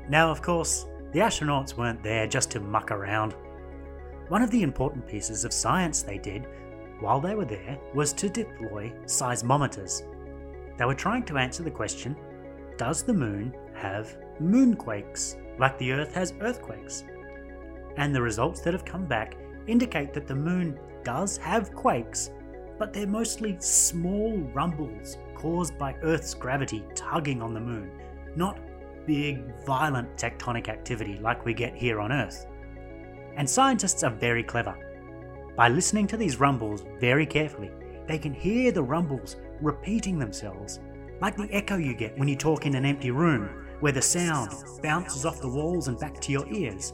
Now, 0.09 0.31
of 0.31 0.43
course, 0.43 0.87
the 1.13 1.21
astronauts 1.21 1.77
weren't 1.77 2.03
there 2.03 2.27
just 2.27 2.51
to 2.53 2.61
muck 2.61 2.91
around. 2.91 3.35
One 4.29 4.43
of 4.43 4.51
the 4.51 4.63
important 4.63 5.07
pieces 5.07 5.45
of 5.45 5.53
science 5.53 6.03
they 6.03 6.19
did 6.19 6.47
while 7.01 7.21
they 7.21 7.35
were 7.35 7.45
there 7.45 7.79
was 7.95 8.13
to 8.15 8.29
deploy 8.29 8.93
seismometers. 9.05 10.03
They 10.77 10.85
were 10.85 10.95
trying 10.95 11.25
to 11.25 11.39
answer 11.39 11.63
the 11.63 11.71
question 11.71 12.17
Does 12.77 13.03
the 13.03 13.15
moon 13.15 13.55
have 13.75 14.17
moonquakes 14.41 15.37
like 15.59 15.79
the 15.79 15.93
Earth 15.93 16.15
has 16.15 16.35
earthquakes? 16.41 17.05
And 17.97 18.15
the 18.15 18.23
results 18.23 18.61
that 18.63 18.75
have 18.75 18.85
come 18.85 19.07
back 19.07 19.37
indicate 19.67 20.13
that 20.15 20.27
the 20.27 20.35
moon 20.35 20.79
does 21.05 21.37
have 21.37 21.75
quakes, 21.75 22.31
but 22.79 22.93
they're 22.93 23.07
mostly 23.07 23.57
small 23.61 24.37
rumbles 24.53 25.19
caused 25.35 25.79
by 25.79 25.95
Earth's 26.03 26.35
gravity 26.35 26.83
tugging 26.95 27.41
on 27.41 27.55
the 27.55 27.61
moon, 27.61 27.91
not 28.35 28.59
big, 29.07 29.43
violent 29.65 30.17
tectonic 30.17 30.69
activity 30.69 31.19
like 31.21 31.45
we 31.45 31.55
get 31.55 31.75
here 31.75 32.01
on 32.01 32.13
Earth. 32.13 32.47
And 33.37 33.49
scientists 33.49 34.03
are 34.03 34.11
very 34.11 34.43
clever. 34.43 34.77
By 35.57 35.69
listening 35.69 36.07
to 36.09 36.17
these 36.17 36.41
rumbles 36.41 36.85
very 36.99 37.27
carefully, 37.27 37.71
they 38.07 38.19
can 38.19 38.35
hear 38.35 38.73
the 38.73 38.83
rumbles 38.83 39.37
repeating 39.61 40.19
themselves, 40.19 40.81
like 41.21 41.37
the 41.37 41.49
echo 41.51 41.77
you 41.77 41.95
get 41.95 42.19
when 42.19 42.29
you 42.29 42.37
talk 42.37 42.67
in 42.67 42.75
an 42.75 42.85
empty 42.85 43.11
room, 43.11 43.49
where 43.81 43.93
the 43.93 44.03
sound 44.03 44.53
bounces 44.83 45.25
off 45.25 45.41
the 45.41 45.49
walls 45.49 45.89
and 45.89 45.99
back 45.99 46.21
to 46.21 46.33
your 46.33 46.47
ears. 46.53 46.93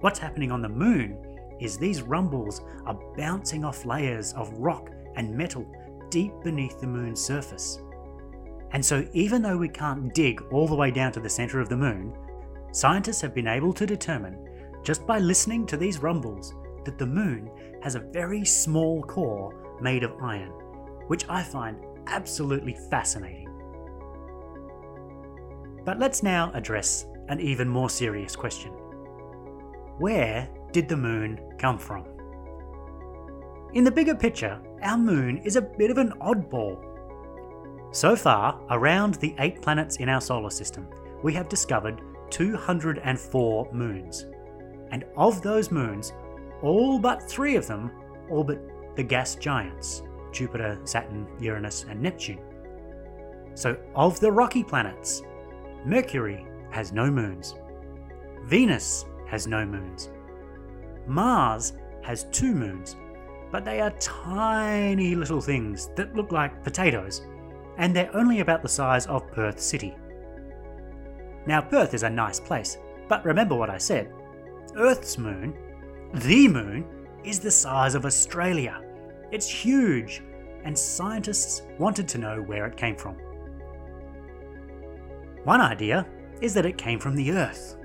What's 0.00 0.18
happening 0.18 0.50
on 0.50 0.62
the 0.62 0.68
moon 0.68 1.18
is 1.60 1.76
these 1.76 2.02
rumbles 2.02 2.62
are 2.86 2.98
bouncing 3.16 3.64
off 3.64 3.84
layers 3.84 4.32
of 4.32 4.52
rock 4.54 4.90
and 5.16 5.36
metal 5.36 5.66
deep 6.10 6.32
beneath 6.42 6.80
the 6.80 6.86
moon's 6.86 7.20
surface. 7.20 7.80
And 8.72 8.84
so, 8.84 9.06
even 9.12 9.42
though 9.42 9.56
we 9.56 9.68
can't 9.68 10.14
dig 10.14 10.42
all 10.52 10.68
the 10.68 10.76
way 10.76 10.90
down 10.90 11.12
to 11.12 11.20
the 11.20 11.28
centre 11.28 11.60
of 11.60 11.68
the 11.68 11.76
moon, 11.76 12.16
scientists 12.72 13.20
have 13.20 13.34
been 13.34 13.48
able 13.48 13.72
to 13.72 13.86
determine, 13.86 14.38
just 14.84 15.06
by 15.06 15.18
listening 15.18 15.66
to 15.66 15.76
these 15.76 16.02
rumbles, 16.02 16.54
that 16.84 16.98
the 16.98 17.06
moon 17.06 17.50
has 17.82 17.94
a 17.94 18.00
very 18.12 18.44
small 18.44 19.02
core 19.02 19.78
made 19.80 20.04
of 20.04 20.12
iron, 20.22 20.50
which 21.08 21.24
I 21.28 21.42
find 21.42 21.78
absolutely 22.06 22.76
fascinating. 22.90 23.48
But 25.84 25.98
let's 25.98 26.22
now 26.22 26.52
address 26.54 27.06
an 27.28 27.40
even 27.40 27.68
more 27.68 27.90
serious 27.90 28.36
question 28.36 28.70
Where 29.98 30.48
did 30.72 30.88
the 30.88 30.96
moon 30.96 31.40
come 31.58 31.78
from? 31.78 32.04
In 33.72 33.84
the 33.84 33.90
bigger 33.90 34.14
picture, 34.14 34.60
our 34.82 34.98
moon 34.98 35.38
is 35.38 35.56
a 35.56 35.62
bit 35.62 35.90
of 35.90 35.98
an 35.98 36.12
oddball 36.20 36.89
so 37.92 38.14
far, 38.14 38.60
around 38.70 39.14
the 39.14 39.34
eight 39.40 39.60
planets 39.62 39.96
in 39.96 40.08
our 40.08 40.20
solar 40.20 40.50
system, 40.50 40.86
we 41.24 41.32
have 41.34 41.48
discovered 41.48 42.00
204 42.30 43.68
moons. 43.72 44.26
And 44.92 45.04
of 45.16 45.42
those 45.42 45.72
moons, 45.72 46.12
all 46.62 47.00
but 47.00 47.22
three 47.28 47.56
of 47.56 47.66
them 47.66 47.90
orbit 48.28 48.60
the 48.96 49.02
gas 49.02 49.34
giants 49.34 50.02
Jupiter, 50.32 50.78
Saturn, 50.84 51.26
Uranus, 51.40 51.84
and 51.88 52.00
Neptune. 52.00 52.38
So, 53.54 53.76
of 53.96 54.20
the 54.20 54.30
rocky 54.30 54.62
planets, 54.62 55.22
Mercury 55.84 56.46
has 56.70 56.92
no 56.92 57.10
moons, 57.10 57.56
Venus 58.44 59.06
has 59.26 59.48
no 59.48 59.66
moons, 59.66 60.10
Mars 61.08 61.72
has 62.02 62.24
two 62.30 62.54
moons, 62.54 62.94
but 63.50 63.64
they 63.64 63.80
are 63.80 63.90
tiny 63.98 65.16
little 65.16 65.40
things 65.40 65.90
that 65.96 66.14
look 66.14 66.30
like 66.30 66.62
potatoes 66.62 67.22
and 67.80 67.96
they're 67.96 68.14
only 68.14 68.40
about 68.40 68.62
the 68.62 68.68
size 68.68 69.06
of 69.06 69.32
Perth 69.32 69.58
City. 69.58 69.96
Now, 71.46 71.62
Perth 71.62 71.94
is 71.94 72.02
a 72.02 72.10
nice 72.10 72.38
place, 72.38 72.76
but 73.08 73.24
remember 73.24 73.56
what 73.56 73.70
I 73.70 73.78
said 73.78 74.12
Earth's 74.76 75.16
moon, 75.18 75.56
the 76.14 76.46
moon, 76.46 76.84
is 77.24 77.40
the 77.40 77.50
size 77.50 77.94
of 77.94 78.04
Australia. 78.04 78.82
It's 79.32 79.48
huge, 79.48 80.22
and 80.64 80.78
scientists 80.78 81.62
wanted 81.78 82.06
to 82.08 82.18
know 82.18 82.42
where 82.42 82.66
it 82.66 82.76
came 82.76 82.96
from. 82.96 83.16
One 85.44 85.62
idea 85.62 86.06
is 86.42 86.52
that 86.54 86.66
it 86.66 86.76
came 86.76 86.98
from 86.98 87.16
the 87.16 87.32
Earth. 87.32 87.78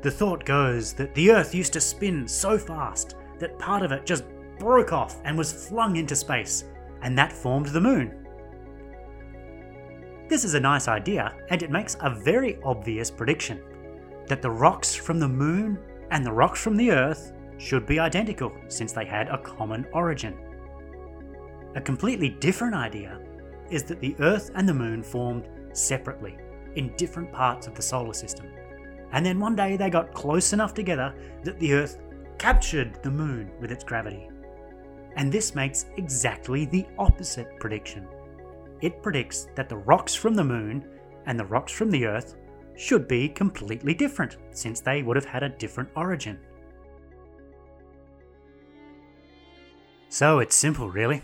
The 0.00 0.10
thought 0.10 0.46
goes 0.46 0.94
that 0.94 1.14
the 1.14 1.30
Earth 1.30 1.54
used 1.54 1.74
to 1.74 1.80
spin 1.80 2.26
so 2.26 2.56
fast 2.56 3.16
that 3.38 3.58
part 3.58 3.82
of 3.82 3.92
it 3.92 4.06
just 4.06 4.24
broke 4.58 4.94
off 4.94 5.20
and 5.24 5.36
was 5.36 5.68
flung 5.68 5.96
into 5.96 6.16
space, 6.16 6.64
and 7.02 7.18
that 7.18 7.32
formed 7.32 7.66
the 7.66 7.80
moon. 7.80 8.25
This 10.28 10.44
is 10.44 10.54
a 10.54 10.60
nice 10.60 10.88
idea, 10.88 11.32
and 11.50 11.62
it 11.62 11.70
makes 11.70 11.96
a 12.00 12.10
very 12.10 12.58
obvious 12.64 13.12
prediction 13.12 13.62
that 14.26 14.42
the 14.42 14.50
rocks 14.50 14.92
from 14.92 15.20
the 15.20 15.28
moon 15.28 15.78
and 16.10 16.26
the 16.26 16.32
rocks 16.32 16.60
from 16.60 16.76
the 16.76 16.90
Earth 16.90 17.32
should 17.58 17.86
be 17.86 18.00
identical 18.00 18.52
since 18.66 18.92
they 18.92 19.04
had 19.04 19.28
a 19.28 19.38
common 19.38 19.86
origin. 19.92 20.36
A 21.76 21.80
completely 21.80 22.30
different 22.30 22.74
idea 22.74 23.20
is 23.70 23.84
that 23.84 24.00
the 24.00 24.16
Earth 24.18 24.50
and 24.56 24.68
the 24.68 24.74
moon 24.74 25.00
formed 25.00 25.48
separately 25.72 26.36
in 26.74 26.96
different 26.96 27.32
parts 27.32 27.68
of 27.68 27.74
the 27.74 27.82
solar 27.82 28.12
system. 28.12 28.46
And 29.12 29.24
then 29.24 29.38
one 29.38 29.54
day 29.54 29.76
they 29.76 29.90
got 29.90 30.12
close 30.12 30.52
enough 30.52 30.74
together 30.74 31.14
that 31.44 31.60
the 31.60 31.72
Earth 31.72 31.98
captured 32.38 33.00
the 33.04 33.10
moon 33.10 33.50
with 33.60 33.70
its 33.70 33.84
gravity. 33.84 34.28
And 35.14 35.30
this 35.30 35.54
makes 35.54 35.86
exactly 35.96 36.64
the 36.64 36.84
opposite 36.98 37.60
prediction 37.60 38.08
it 38.82 39.02
predicts 39.02 39.48
that 39.54 39.68
the 39.68 39.76
rocks 39.76 40.14
from 40.14 40.34
the 40.34 40.44
moon 40.44 40.84
and 41.26 41.38
the 41.38 41.46
rocks 41.46 41.72
from 41.72 41.90
the 41.90 42.06
earth 42.06 42.36
should 42.76 43.08
be 43.08 43.28
completely 43.28 43.94
different, 43.94 44.36
since 44.50 44.80
they 44.80 45.02
would 45.02 45.16
have 45.16 45.24
had 45.24 45.42
a 45.42 45.48
different 45.48 45.88
origin. 45.96 46.38
So 50.08 50.38
it's 50.38 50.54
simple, 50.54 50.90
really. 50.90 51.22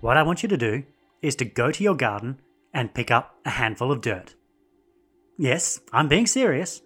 What 0.00 0.16
I 0.16 0.22
want 0.22 0.42
you 0.42 0.48
to 0.48 0.56
do 0.56 0.84
is 1.20 1.36
to 1.36 1.44
go 1.44 1.70
to 1.70 1.84
your 1.84 1.94
garden 1.94 2.40
and 2.72 2.94
pick 2.94 3.10
up 3.10 3.38
a 3.44 3.50
handful 3.50 3.92
of 3.92 4.00
dirt. 4.00 4.34
Yes, 5.36 5.80
I'm 5.92 6.08
being 6.08 6.26
serious. 6.26 6.82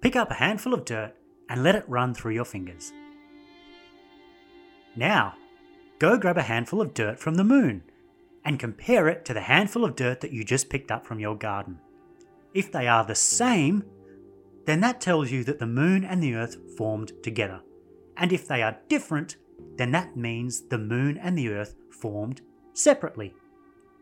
Pick 0.00 0.16
up 0.16 0.30
a 0.30 0.34
handful 0.34 0.74
of 0.74 0.84
dirt 0.84 1.14
and 1.48 1.62
let 1.62 1.74
it 1.74 1.88
run 1.88 2.14
through 2.14 2.34
your 2.34 2.44
fingers. 2.44 2.92
Now, 4.96 5.34
go 5.98 6.18
grab 6.18 6.36
a 6.36 6.42
handful 6.42 6.80
of 6.80 6.94
dirt 6.94 7.18
from 7.18 7.36
the 7.36 7.44
moon 7.44 7.82
and 8.44 8.58
compare 8.58 9.08
it 9.08 9.24
to 9.24 9.34
the 9.34 9.40
handful 9.40 9.84
of 9.84 9.96
dirt 9.96 10.20
that 10.20 10.32
you 10.32 10.44
just 10.44 10.70
picked 10.70 10.90
up 10.90 11.06
from 11.06 11.20
your 11.20 11.36
garden. 11.36 11.78
If 12.54 12.72
they 12.72 12.88
are 12.88 13.04
the 13.04 13.14
same, 13.14 13.84
then 14.64 14.80
that 14.80 15.00
tells 15.00 15.30
you 15.30 15.44
that 15.44 15.58
the 15.58 15.66
moon 15.66 16.04
and 16.04 16.22
the 16.22 16.34
earth 16.34 16.56
formed 16.76 17.12
together. 17.22 17.60
And 18.16 18.32
if 18.32 18.46
they 18.46 18.62
are 18.62 18.78
different, 18.88 19.36
then 19.76 19.90
that 19.92 20.16
means 20.16 20.68
the 20.68 20.78
moon 20.78 21.16
and 21.18 21.36
the 21.36 21.48
earth 21.48 21.74
formed 21.90 22.42
separately. 22.72 23.34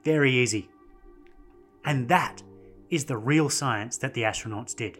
Very 0.04 0.32
easy. 0.32 0.68
And 1.84 2.08
that 2.08 2.42
is 2.90 3.04
the 3.04 3.16
real 3.16 3.48
science 3.48 3.96
that 3.98 4.14
the 4.14 4.22
astronauts 4.22 4.74
did. 4.74 4.98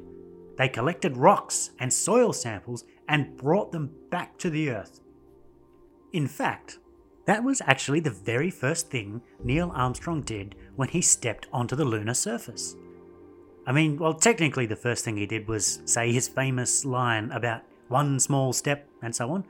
They 0.56 0.68
collected 0.68 1.16
rocks 1.16 1.70
and 1.78 1.90
soil 1.92 2.32
samples 2.32 2.84
and 3.08 3.36
brought 3.36 3.72
them 3.72 3.90
back 4.10 4.36
to 4.38 4.50
the 4.50 4.68
Earth. 4.70 5.00
In 6.12 6.26
fact, 6.26 6.78
that 7.30 7.44
was 7.44 7.62
actually 7.64 8.00
the 8.00 8.10
very 8.10 8.50
first 8.50 8.90
thing 8.90 9.22
Neil 9.44 9.70
Armstrong 9.72 10.20
did 10.22 10.56
when 10.74 10.88
he 10.88 11.00
stepped 11.00 11.46
onto 11.52 11.76
the 11.76 11.84
lunar 11.84 12.12
surface. 12.12 12.74
I 13.68 13.70
mean, 13.70 14.00
well, 14.00 14.14
technically, 14.14 14.66
the 14.66 14.74
first 14.74 15.04
thing 15.04 15.16
he 15.16 15.26
did 15.26 15.46
was 15.46 15.80
say 15.84 16.10
his 16.10 16.26
famous 16.26 16.84
line 16.84 17.30
about 17.30 17.62
one 17.86 18.18
small 18.18 18.52
step 18.52 18.88
and 19.00 19.14
so 19.14 19.30
on, 19.30 19.44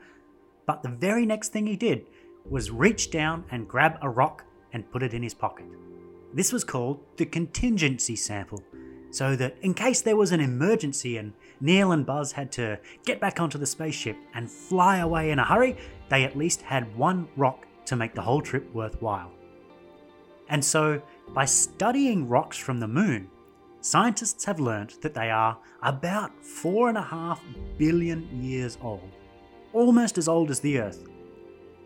but 0.67 0.83
the 0.83 0.89
very 0.89 1.25
next 1.25 1.49
thing 1.49 1.65
he 1.65 1.75
did 1.75 2.05
was 2.47 2.69
reach 2.69 3.09
down 3.09 3.45
and 3.49 3.67
grab 3.67 3.97
a 4.03 4.09
rock 4.11 4.45
and 4.73 4.91
put 4.91 5.01
it 5.01 5.15
in 5.15 5.23
his 5.23 5.33
pocket. 5.33 5.65
This 6.35 6.53
was 6.53 6.63
called 6.63 6.99
the 7.17 7.25
contingency 7.25 8.15
sample, 8.15 8.63
so 9.09 9.35
that 9.37 9.57
in 9.63 9.73
case 9.73 10.01
there 10.01 10.17
was 10.17 10.31
an 10.31 10.39
emergency 10.39 11.17
and 11.17 11.33
Neil 11.59 11.93
and 11.93 12.05
Buzz 12.05 12.31
had 12.31 12.51
to 12.51 12.79
get 13.05 13.19
back 13.19 13.39
onto 13.39 13.57
the 13.57 13.65
spaceship 13.65 14.17
and 14.35 14.51
fly 14.51 14.97
away 14.97 15.31
in 15.31 15.39
a 15.39 15.43
hurry, 15.43 15.77
they 16.09 16.25
at 16.25 16.37
least 16.37 16.61
had 16.61 16.95
one 16.95 17.27
rock 17.35 17.65
to 17.85 17.95
make 17.95 18.13
the 18.13 18.21
whole 18.21 18.41
trip 18.41 18.73
worthwhile. 18.73 19.31
And 20.49 20.63
so, 20.63 21.01
by 21.33 21.45
studying 21.45 22.27
rocks 22.27 22.57
from 22.57 22.79
the 22.79 22.87
moon, 22.87 23.29
scientists 23.79 24.43
have 24.45 24.59
learnt 24.59 25.01
that 25.01 25.13
they 25.13 25.29
are 25.29 25.57
about 25.81 26.31
4.5 26.43 27.39
billion 27.77 28.43
years 28.43 28.77
old, 28.81 29.15
almost 29.73 30.17
as 30.17 30.27
old 30.27 30.51
as 30.51 30.59
the 30.59 30.79
Earth. 30.79 31.07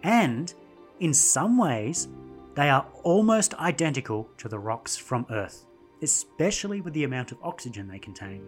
And, 0.04 0.54
in 1.00 1.14
some 1.14 1.58
ways, 1.58 2.08
they 2.56 2.70
are 2.70 2.88
almost 3.04 3.54
identical 3.56 4.30
to 4.38 4.48
the 4.48 4.60
rocks 4.60 4.96
from 4.96 5.26
Earth, 5.30 5.66
especially 6.02 6.82
with 6.82 6.94
the 6.94 7.04
amount 7.04 7.32
of 7.32 7.38
oxygen 7.44 7.88
they 7.88 8.00
contain. 8.00 8.42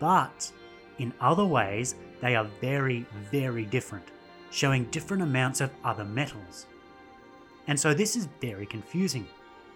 But, 0.00 0.50
in 0.98 1.14
other 1.20 1.44
ways, 1.44 1.94
they 2.20 2.34
are 2.34 2.48
very, 2.60 3.06
very 3.30 3.64
different 3.64 4.08
showing 4.52 4.84
different 4.86 5.22
amounts 5.22 5.60
of 5.60 5.72
other 5.82 6.04
metals. 6.04 6.66
And 7.66 7.78
so 7.78 7.94
this 7.94 8.14
is 8.16 8.28
very 8.40 8.66
confusing 8.66 9.26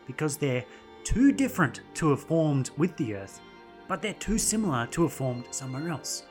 because 0.06 0.36
they're 0.36 0.64
too 1.02 1.32
different 1.32 1.80
to 1.94 2.10
have 2.10 2.22
formed 2.22 2.70
with 2.76 2.96
the 2.96 3.14
Earth, 3.14 3.40
but 3.88 4.02
they're 4.02 4.12
too 4.14 4.38
similar 4.38 4.86
to 4.88 5.02
have 5.02 5.12
formed 5.12 5.44
somewhere 5.50 5.88
else. 5.88 6.24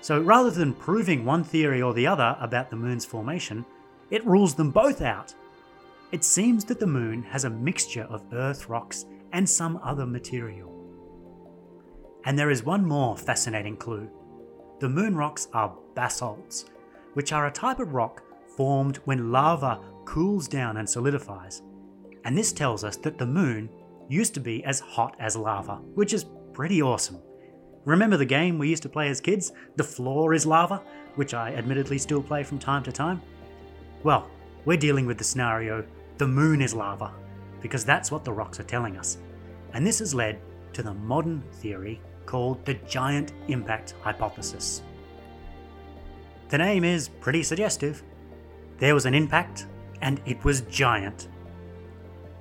So 0.00 0.20
rather 0.20 0.50
than 0.50 0.72
proving 0.72 1.24
one 1.24 1.44
theory 1.44 1.82
or 1.82 1.92
the 1.92 2.06
other 2.06 2.36
about 2.40 2.70
the 2.70 2.76
moon's 2.76 3.04
formation, 3.04 3.64
it 4.10 4.24
rules 4.24 4.54
them 4.54 4.70
both 4.70 5.02
out. 5.02 5.34
It 6.12 6.24
seems 6.24 6.64
that 6.66 6.80
the 6.80 6.86
moon 6.86 7.24
has 7.24 7.44
a 7.44 7.50
mixture 7.50 8.04
of 8.04 8.32
Earth 8.32 8.68
rocks 8.68 9.04
and 9.32 9.48
some 9.48 9.80
other 9.82 10.06
material. 10.06 10.72
And 12.24 12.38
there 12.38 12.50
is 12.50 12.64
one 12.64 12.86
more 12.86 13.16
fascinating 13.16 13.76
clue. 13.76 14.08
The 14.78 14.88
moon 14.88 15.16
rocks 15.16 15.48
are 15.52 15.76
basalts, 15.94 16.66
which 17.16 17.32
are 17.32 17.46
a 17.46 17.50
type 17.50 17.80
of 17.80 17.94
rock 17.94 18.22
formed 18.58 18.98
when 19.06 19.32
lava 19.32 19.80
cools 20.04 20.46
down 20.46 20.76
and 20.76 20.86
solidifies. 20.86 21.62
And 22.26 22.36
this 22.36 22.52
tells 22.52 22.84
us 22.84 22.98
that 22.98 23.16
the 23.16 23.24
moon 23.24 23.70
used 24.06 24.34
to 24.34 24.40
be 24.40 24.62
as 24.64 24.80
hot 24.80 25.16
as 25.18 25.34
lava, 25.34 25.76
which 25.94 26.12
is 26.12 26.26
pretty 26.52 26.82
awesome. 26.82 27.22
Remember 27.86 28.18
the 28.18 28.26
game 28.26 28.58
we 28.58 28.68
used 28.68 28.82
to 28.82 28.90
play 28.90 29.08
as 29.08 29.22
kids, 29.22 29.52
The 29.76 29.82
Floor 29.82 30.34
is 30.34 30.44
Lava, 30.44 30.82
which 31.14 31.32
I 31.32 31.54
admittedly 31.54 31.96
still 31.96 32.22
play 32.22 32.42
from 32.42 32.58
time 32.58 32.82
to 32.82 32.92
time? 32.92 33.22
Well, 34.02 34.28
we're 34.66 34.76
dealing 34.76 35.06
with 35.06 35.16
the 35.16 35.24
scenario, 35.24 35.86
the 36.18 36.28
moon 36.28 36.60
is 36.60 36.74
lava, 36.74 37.14
because 37.62 37.82
that's 37.82 38.12
what 38.12 38.24
the 38.24 38.32
rocks 38.32 38.60
are 38.60 38.64
telling 38.64 38.98
us. 38.98 39.16
And 39.72 39.86
this 39.86 40.00
has 40.00 40.14
led 40.14 40.42
to 40.74 40.82
the 40.82 40.92
modern 40.92 41.40
theory 41.50 41.98
called 42.26 42.62
the 42.66 42.74
giant 42.74 43.32
impact 43.48 43.94
hypothesis. 44.02 44.82
The 46.48 46.58
name 46.58 46.84
is 46.84 47.08
pretty 47.08 47.42
suggestive. 47.42 48.04
There 48.78 48.94
was 48.94 49.04
an 49.04 49.14
impact, 49.14 49.66
and 50.00 50.20
it 50.26 50.44
was 50.44 50.60
giant. 50.62 51.28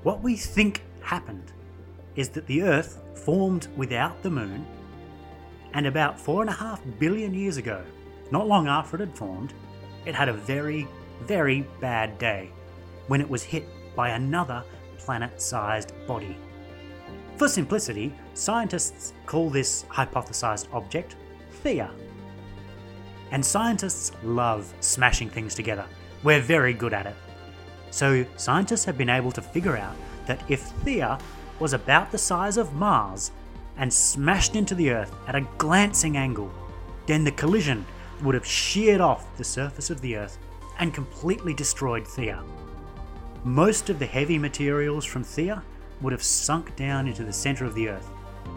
What 0.03 0.21
we 0.21 0.35
think 0.35 0.83
happened 1.01 1.51
is 2.15 2.29
that 2.29 2.45
the 2.45 2.61
Earth 2.61 3.01
formed 3.15 3.67
without 3.75 4.21
the 4.21 4.29
Moon, 4.29 4.63
and 5.73 5.87
about 5.87 6.19
four 6.19 6.41
and 6.41 6.49
a 6.51 6.53
half 6.53 6.81
billion 6.99 7.33
years 7.33 7.57
ago, 7.57 7.83
not 8.29 8.47
long 8.47 8.67
after 8.67 8.95
it 8.97 8.99
had 8.99 9.17
formed, 9.17 9.53
it 10.05 10.13
had 10.13 10.29
a 10.29 10.33
very, 10.33 10.87
very 11.23 11.65
bad 11.81 12.19
day 12.19 12.51
when 13.07 13.21
it 13.21 13.29
was 13.29 13.41
hit 13.41 13.67
by 13.95 14.09
another 14.09 14.63
planet 14.99 15.41
sized 15.41 15.93
body. 16.05 16.37
For 17.37 17.47
simplicity, 17.47 18.13
scientists 18.35 19.13
call 19.25 19.49
this 19.49 19.83
hypothesized 19.89 20.67
object 20.73 21.15
Theia. 21.63 21.89
And 23.31 23.45
scientists 23.45 24.11
love 24.23 24.73
smashing 24.79 25.29
things 25.29 25.55
together. 25.55 25.85
We're 26.23 26.41
very 26.41 26.73
good 26.73 26.93
at 26.93 27.05
it. 27.05 27.15
So, 27.91 28.25
scientists 28.35 28.85
have 28.85 28.97
been 28.97 29.09
able 29.09 29.31
to 29.31 29.41
figure 29.41 29.77
out 29.77 29.95
that 30.25 30.43
if 30.49 30.69
Theia 30.83 31.19
was 31.59 31.73
about 31.73 32.11
the 32.11 32.17
size 32.17 32.57
of 32.57 32.73
Mars 32.73 33.31
and 33.77 33.91
smashed 33.91 34.55
into 34.55 34.75
the 34.75 34.91
Earth 34.91 35.13
at 35.27 35.35
a 35.35 35.47
glancing 35.57 36.17
angle, 36.17 36.51
then 37.05 37.23
the 37.23 37.31
collision 37.31 37.85
would 38.23 38.35
have 38.35 38.45
sheared 38.45 39.01
off 39.01 39.37
the 39.37 39.43
surface 39.43 39.89
of 39.89 40.01
the 40.01 40.15
Earth 40.15 40.37
and 40.79 40.93
completely 40.93 41.53
destroyed 41.53 42.03
Theia. 42.05 42.43
Most 43.43 43.89
of 43.89 43.99
the 43.99 44.05
heavy 44.05 44.37
materials 44.37 45.05
from 45.05 45.23
Theia 45.23 45.61
would 46.01 46.11
have 46.11 46.23
sunk 46.23 46.75
down 46.75 47.07
into 47.07 47.23
the 47.23 47.33
centre 47.33 47.65
of 47.65 47.75
the 47.75 47.89
Earth, 47.89 48.09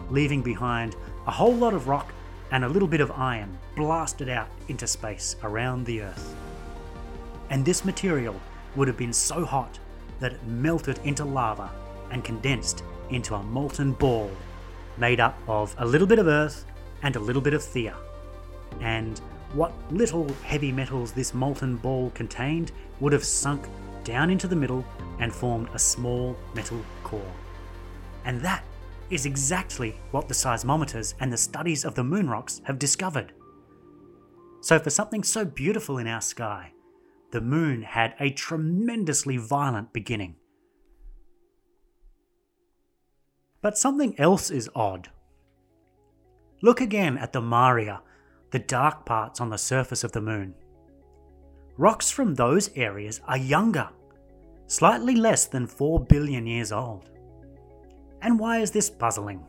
leaving 0.09 0.41
behind 0.41 0.95
a 1.27 1.31
whole 1.31 1.55
lot 1.55 1.73
of 1.73 1.87
rock 1.87 2.11
and 2.51 2.65
a 2.65 2.69
little 2.69 2.87
bit 2.87 3.01
of 3.01 3.11
iron 3.11 3.57
blasted 3.75 4.29
out 4.29 4.49
into 4.67 4.87
space 4.87 5.35
around 5.43 5.85
the 5.85 6.01
Earth. 6.01 6.35
And 7.49 7.65
this 7.65 7.85
material 7.85 8.39
would 8.75 8.87
have 8.87 8.97
been 8.97 9.13
so 9.13 9.45
hot 9.45 9.79
that 10.19 10.33
it 10.33 10.43
melted 10.47 10.99
into 11.03 11.25
lava 11.25 11.71
and 12.11 12.23
condensed 12.23 12.83
into 13.09 13.35
a 13.35 13.43
molten 13.43 13.93
ball 13.93 14.29
made 14.97 15.19
up 15.19 15.37
of 15.47 15.73
a 15.79 15.85
little 15.85 16.07
bit 16.07 16.19
of 16.19 16.27
earth 16.27 16.65
and 17.03 17.15
a 17.15 17.19
little 17.19 17.41
bit 17.41 17.53
of 17.53 17.61
Theia. 17.61 17.95
And 18.81 19.19
what 19.53 19.73
little 19.91 20.27
heavy 20.43 20.71
metals 20.71 21.11
this 21.11 21.33
molten 21.33 21.77
ball 21.77 22.11
contained 22.11 22.71
would 22.99 23.13
have 23.13 23.23
sunk 23.23 23.65
down 24.03 24.29
into 24.29 24.47
the 24.47 24.55
middle 24.55 24.85
and 25.19 25.33
formed 25.33 25.69
a 25.73 25.79
small 25.79 26.35
metal 26.53 26.81
core. 27.03 27.33
And 28.25 28.41
that 28.41 28.63
is 29.09 29.25
exactly 29.25 29.95
what 30.11 30.27
the 30.27 30.33
seismometers 30.33 31.13
and 31.19 31.31
the 31.31 31.37
studies 31.37 31.85
of 31.85 31.95
the 31.95 32.03
moon 32.03 32.29
rocks 32.29 32.61
have 32.65 32.79
discovered. 32.79 33.33
So, 34.61 34.77
for 34.77 34.89
something 34.89 35.23
so 35.23 35.45
beautiful 35.45 35.97
in 35.97 36.07
our 36.07 36.21
sky, 36.21 36.73
the 37.31 37.41
moon 37.41 37.81
had 37.83 38.15
a 38.19 38.31
tremendously 38.31 39.37
violent 39.37 39.93
beginning. 39.93 40.35
But 43.61 43.77
something 43.77 44.19
else 44.19 44.49
is 44.49 44.69
odd. 44.75 45.09
Look 46.61 46.81
again 46.81 47.17
at 47.17 47.33
the 47.33 47.41
Maria, 47.41 48.01
the 48.51 48.59
dark 48.59 49.05
parts 49.05 49.39
on 49.39 49.49
the 49.49 49.57
surface 49.57 50.03
of 50.03 50.11
the 50.11 50.21
moon. 50.21 50.55
Rocks 51.77 52.11
from 52.11 52.35
those 52.35 52.69
areas 52.75 53.21
are 53.27 53.37
younger, 53.37 53.89
slightly 54.67 55.15
less 55.15 55.45
than 55.45 55.67
4 55.67 56.01
billion 56.05 56.45
years 56.45 56.71
old. 56.71 57.09
And 58.21 58.39
why 58.39 58.59
is 58.59 58.71
this 58.71 58.89
puzzling? 58.89 59.45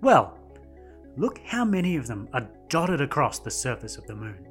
Well, 0.00 0.38
look 1.16 1.38
how 1.44 1.64
many 1.64 1.96
of 1.96 2.06
them 2.06 2.28
are 2.32 2.48
dotted 2.68 3.00
across 3.00 3.38
the 3.38 3.50
surface 3.50 3.96
of 3.96 4.06
the 4.06 4.14
moon. 4.14 4.46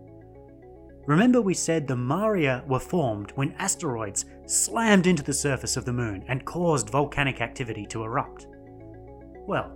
Remember, 1.06 1.42
we 1.42 1.54
said 1.54 1.86
the 1.86 1.96
Maria 1.96 2.64
were 2.68 2.80
formed 2.80 3.32
when 3.36 3.54
asteroids 3.60 4.26
slammed 4.46 5.06
into 5.06 5.22
the 5.22 5.34
surface 5.34 5.76
of 5.76 5.84
the 5.84 5.92
moon 5.92 6.24
and 6.30 6.46
caused 6.46 6.90
volcanic 6.90 7.42
activity 7.42 7.86
to 7.88 8.04
erupt. 8.04 8.48
Well, 9.46 9.76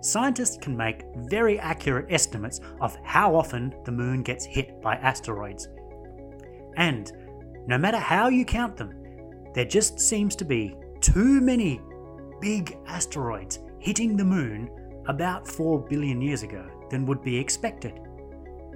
scientists 0.00 0.58
can 0.60 0.76
make 0.76 1.04
very 1.28 1.58
accurate 1.60 2.06
estimates 2.10 2.60
of 2.80 2.96
how 3.04 3.36
often 3.36 3.74
the 3.84 3.92
moon 3.92 4.22
gets 4.22 4.44
hit 4.44 4.82
by 4.82 4.96
asteroids. 4.96 5.68
And 6.76 7.12
no 7.68 7.78
matter 7.78 7.98
how 7.98 8.28
you 8.28 8.44
count 8.44 8.76
them, 8.76 8.92
there 9.54 9.64
just 9.64 10.00
seems 10.00 10.34
to 10.36 10.44
be 10.44 10.74
too 11.00 11.40
many 11.40 11.80
big 12.40 12.76
asteroids 12.86 13.60
hitting 13.78 14.16
the 14.16 14.24
moon 14.24 14.70
about 15.06 15.46
4 15.46 15.80
billion 15.88 16.20
years 16.20 16.42
ago 16.42 16.68
than 16.90 17.06
would 17.06 17.22
be 17.22 17.36
expected 17.36 18.00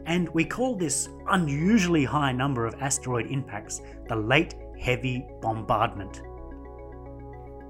and 0.07 0.29
we 0.31 0.45
call 0.45 0.75
this 0.75 1.09
unusually 1.29 2.05
high 2.05 2.33
number 2.33 2.67
of 2.67 2.75
asteroid 2.81 3.27
impacts 3.31 3.81
the 4.09 4.17
Late 4.17 4.55
Heavy 4.79 5.27
Bombardment. 5.41 6.23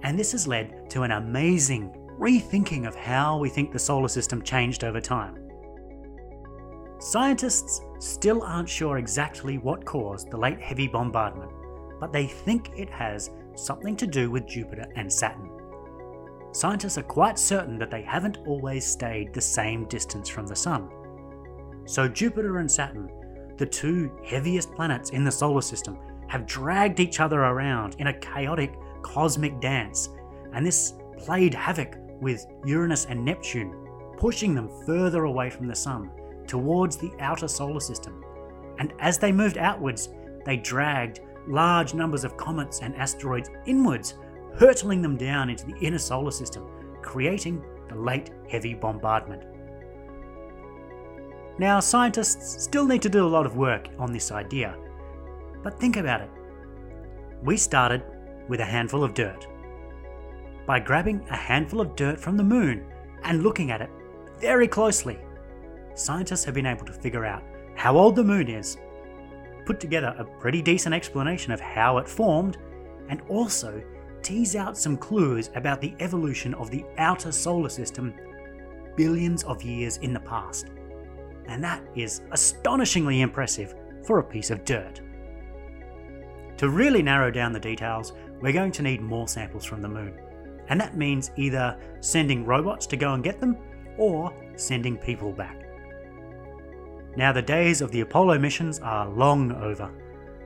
And 0.02 0.18
this 0.18 0.33
has 0.33 0.46
led 0.46 0.90
to 0.90 1.02
an 1.02 1.12
amazing 1.12 1.90
rethinking 2.18 2.87
of 2.87 2.94
how 2.94 3.38
we 3.38 3.48
think 3.48 3.72
the 3.72 3.78
solar 3.78 4.09
system 4.09 4.42
changed 4.42 4.85
over 4.85 5.00
time. 5.00 5.38
Scientists 6.98 7.83
still 7.98 8.42
aren't 8.42 8.68
sure 8.68 8.98
exactly 8.98 9.59
what 9.59 9.85
caused 9.85 10.30
the 10.30 10.37
Late 10.37 10.61
Heavy 10.61 10.88
Bombardment, 10.88 11.52
but 12.00 12.12
they 12.12 12.26
think 12.26 12.70
it 12.76 12.90
has 12.90 13.30
something 13.54 13.96
to 13.96 14.07
do 14.07 14.30
with 14.30 14.46
Jupiter 14.48 14.87
and 14.96 15.12
Saturn. 15.12 15.50
Scientists 16.54 16.98
are 16.98 17.02
quite 17.02 17.38
certain 17.38 17.78
that 17.78 17.90
they 17.90 18.02
haven't 18.02 18.38
always 18.46 18.86
stayed 18.86 19.34
the 19.34 19.40
same 19.40 19.86
distance 19.86 20.28
from 20.28 20.46
the 20.46 20.56
Sun 20.56 20.88
so 21.86 22.08
Jupiter 22.08 22.58
and 22.58 22.70
Saturn, 22.70 23.10
the 23.58 23.66
two 23.66 24.10
heaviest 24.24 24.74
planets 24.74 25.10
in 25.10 25.24
the 25.24 25.30
solar 25.30 25.60
system, 25.60 25.98
have 26.28 26.46
dragged 26.46 26.98
each 26.98 27.20
other 27.20 27.40
around 27.40 27.96
in 27.98 28.08
a 28.08 28.18
chaotic 28.18 28.72
cosmic 29.02 29.60
dance, 29.60 30.08
and 30.54 30.66
this 30.66 30.94
played 31.18 31.54
havoc 31.54 31.96
with 32.20 32.46
Uranus 32.64 33.04
and 33.06 33.24
Neptune, 33.24 33.74
pushing 34.16 34.54
them 34.54 34.70
further 34.86 35.24
away 35.24 35.50
from 35.50 35.66
the 35.66 35.74
Sun 35.74 36.10
towards 36.46 36.96
the 36.96 37.12
outer 37.20 37.48
solar 37.48 37.80
system. 37.80 38.24
And 38.78 38.92
as 38.98 39.18
they 39.18 39.30
moved 39.30 39.58
outwards, 39.58 40.08
they 40.44 40.56
dragged 40.56 41.20
large 41.46 41.94
numbers 41.94 42.24
of 42.24 42.36
comets 42.36 42.80
and 42.80 42.96
asteroids 42.96 43.50
inwards, 43.66 44.14
hurtling 44.56 45.02
them 45.02 45.16
down 45.16 45.50
into 45.50 45.66
the 45.66 45.76
inner 45.80 45.98
solar 45.98 46.30
system, 46.30 46.66
creating 47.02 47.62
the 47.88 47.94
late 47.94 48.30
heavy 48.48 48.74
bombardment. 48.74 49.44
Now, 51.58 51.80
scientists 51.80 52.64
still 52.64 52.86
need 52.86 53.02
to 53.02 53.08
do 53.08 53.26
a 53.26 53.28
lot 53.28 53.46
of 53.46 53.56
work 53.56 53.88
on 53.98 54.12
this 54.12 54.32
idea, 54.32 54.76
but 55.62 55.78
think 55.78 55.96
about 55.96 56.20
it. 56.20 56.30
We 57.42 57.56
started 57.56 58.02
with 58.48 58.60
a 58.60 58.64
handful 58.64 59.04
of 59.04 59.14
dirt. 59.14 59.46
By 60.66 60.80
grabbing 60.80 61.24
a 61.30 61.36
handful 61.36 61.80
of 61.80 61.94
dirt 61.94 62.18
from 62.18 62.36
the 62.36 62.42
moon 62.42 62.84
and 63.22 63.42
looking 63.42 63.70
at 63.70 63.82
it 63.82 63.90
very 64.40 64.66
closely, 64.66 65.18
scientists 65.94 66.44
have 66.44 66.54
been 66.54 66.66
able 66.66 66.86
to 66.86 66.92
figure 66.92 67.24
out 67.24 67.42
how 67.76 67.96
old 67.96 68.16
the 68.16 68.24
moon 68.24 68.48
is, 68.48 68.78
put 69.64 69.78
together 69.78 70.14
a 70.18 70.24
pretty 70.40 70.62
decent 70.62 70.94
explanation 70.94 71.52
of 71.52 71.60
how 71.60 71.98
it 71.98 72.08
formed, 72.08 72.58
and 73.08 73.20
also 73.28 73.82
tease 74.24 74.56
out 74.56 74.76
some 74.76 74.96
clues 74.96 75.50
about 75.54 75.80
the 75.80 75.94
evolution 76.00 76.54
of 76.54 76.70
the 76.70 76.84
outer 76.98 77.30
solar 77.30 77.68
system 77.68 78.12
billions 78.96 79.44
of 79.44 79.62
years 79.62 79.98
in 79.98 80.12
the 80.12 80.20
past 80.20 80.70
and 81.46 81.62
that 81.62 81.82
is 81.94 82.22
astonishingly 82.30 83.20
impressive 83.20 83.74
for 84.04 84.18
a 84.18 84.24
piece 84.24 84.50
of 84.50 84.64
dirt. 84.64 85.00
To 86.58 86.68
really 86.68 87.02
narrow 87.02 87.30
down 87.30 87.52
the 87.52 87.60
details, 87.60 88.12
we're 88.40 88.52
going 88.52 88.72
to 88.72 88.82
need 88.82 89.00
more 89.00 89.28
samples 89.28 89.64
from 89.64 89.82
the 89.82 89.88
moon. 89.88 90.18
And 90.68 90.80
that 90.80 90.96
means 90.96 91.30
either 91.37 91.78
sending 92.00 92.44
robots 92.44 92.87
to 92.88 92.96
go 92.96 93.12
and 93.14 93.24
get 93.24 93.40
them, 93.40 93.56
or 93.98 94.32
sending 94.56 94.96
people 94.96 95.32
back. 95.32 95.60
Now, 97.16 97.32
the 97.32 97.42
days 97.42 97.80
of 97.80 97.92
the 97.92 98.00
Apollo 98.00 98.38
missions 98.38 98.80
are 98.80 99.08
long 99.08 99.52
over, 99.52 99.90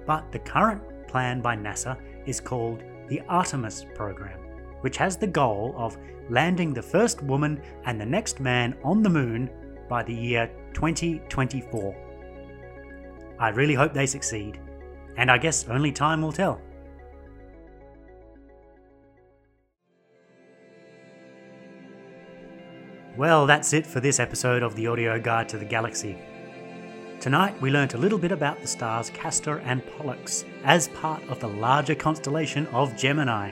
but 0.07 0.31
the 0.33 0.39
current 0.39 0.83
plan 1.09 1.41
by 1.41 1.57
NASA 1.57 1.99
is 2.27 2.41
called 2.41 2.83
the 3.09 3.21
Artemis 3.29 3.85
program, 3.95 4.39
which 4.81 4.97
has 4.97 5.17
the 5.17 5.27
goal 5.27 5.75
of 5.77 5.97
landing 6.31 6.73
the 6.73 6.83
first 6.83 7.23
woman 7.23 7.61
and 7.85 8.01
the 8.01 8.07
next 8.07 8.41
man 8.41 8.77
on 8.85 9.03
the 9.03 9.11
moon 9.11 9.51
by 9.89 10.03
the 10.03 10.15
year 10.15 10.51
2024. 10.75 11.97
I 13.39 13.49
really 13.51 13.75
hope 13.75 13.95
they 13.95 14.07
succeed, 14.07 14.61
and 15.17 15.31
I 15.31 15.39
guess 15.39 15.69
only 15.69 15.93
time 15.93 16.23
will 16.23 16.33
tell. 16.33 16.61
Well, 23.17 23.47
that's 23.47 23.73
it 23.73 23.85
for 23.85 23.99
this 23.99 24.21
episode 24.21 24.63
of 24.63 24.77
the 24.77 24.87
Audio 24.87 25.19
Guide 25.19 25.49
to 25.49 25.59
the 25.59 25.65
Galaxy. 25.65 26.17
Tonight 27.21 27.61
we 27.61 27.71
learnt 27.71 27.95
a 27.95 27.99
little 27.99 28.19
bit 28.19 28.31
about 28.31 28.61
the 28.61 28.69
stars 28.69 29.11
Castor 29.11 29.59
and 29.59 29.85
Pollux 29.97 30.45
as 30.63 30.87
part 30.89 31.21
of 31.29 31.41
the 31.41 31.49
larger 31.49 31.97
constellation 31.97 32.67
of 32.69 32.97
Gemini. 32.97 33.51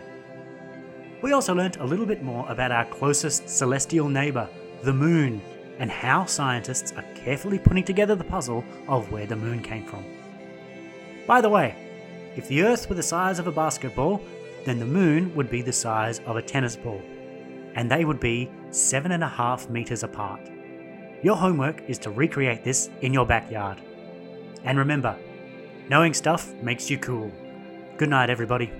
We 1.20 1.32
also 1.32 1.52
learnt 1.52 1.78
a 1.78 1.84
little 1.84 2.06
bit 2.06 2.22
more 2.22 2.48
about 2.48 2.70
our 2.70 2.84
closest 2.84 3.48
celestial 3.48 4.08
neighbour, 4.08 4.48
the 4.82 4.92
Moon, 4.92 5.42
and 5.80 5.90
how 5.90 6.26
scientists 6.26 6.92
are 6.92 7.04
carefully 7.16 7.58
putting 7.58 7.82
together 7.82 8.14
the 8.14 8.22
puzzle 8.22 8.64
of 8.86 9.10
where 9.10 9.26
the 9.26 9.34
Moon 9.34 9.60
came 9.60 9.84
from. 9.84 10.04
By 11.26 11.40
the 11.40 11.50
way, 11.50 11.74
if 12.36 12.46
the 12.46 12.62
Earth 12.62 12.88
were 12.88 12.94
the 12.94 13.02
size 13.02 13.40
of 13.40 13.48
a 13.48 13.52
basketball, 13.52 14.22
then 14.64 14.78
the 14.78 14.86
Moon 14.86 15.34
would 15.34 15.50
be 15.50 15.62
the 15.62 15.72
size 15.72 16.20
of 16.20 16.36
a 16.36 16.42
tennis 16.42 16.76
ball 16.76 17.02
and 17.74 17.90
they 17.90 18.04
would 18.04 18.20
be 18.20 18.50
7.5 18.70 19.70
metres 19.70 20.02
apart. 20.02 20.40
Your 21.26 21.34
homework 21.34 21.90
is 21.90 21.98
to 22.06 22.10
recreate 22.10 22.62
this 22.62 22.88
in 23.00 23.12
your 23.12 23.26
backyard. 23.26 23.80
And 24.62 24.78
remember, 24.78 25.16
knowing 25.88 26.14
stuff 26.14 26.54
makes 26.62 26.88
you 26.88 26.98
cool. 26.98 27.32
Good 27.96 28.10
night, 28.10 28.30
everybody. 28.30 28.70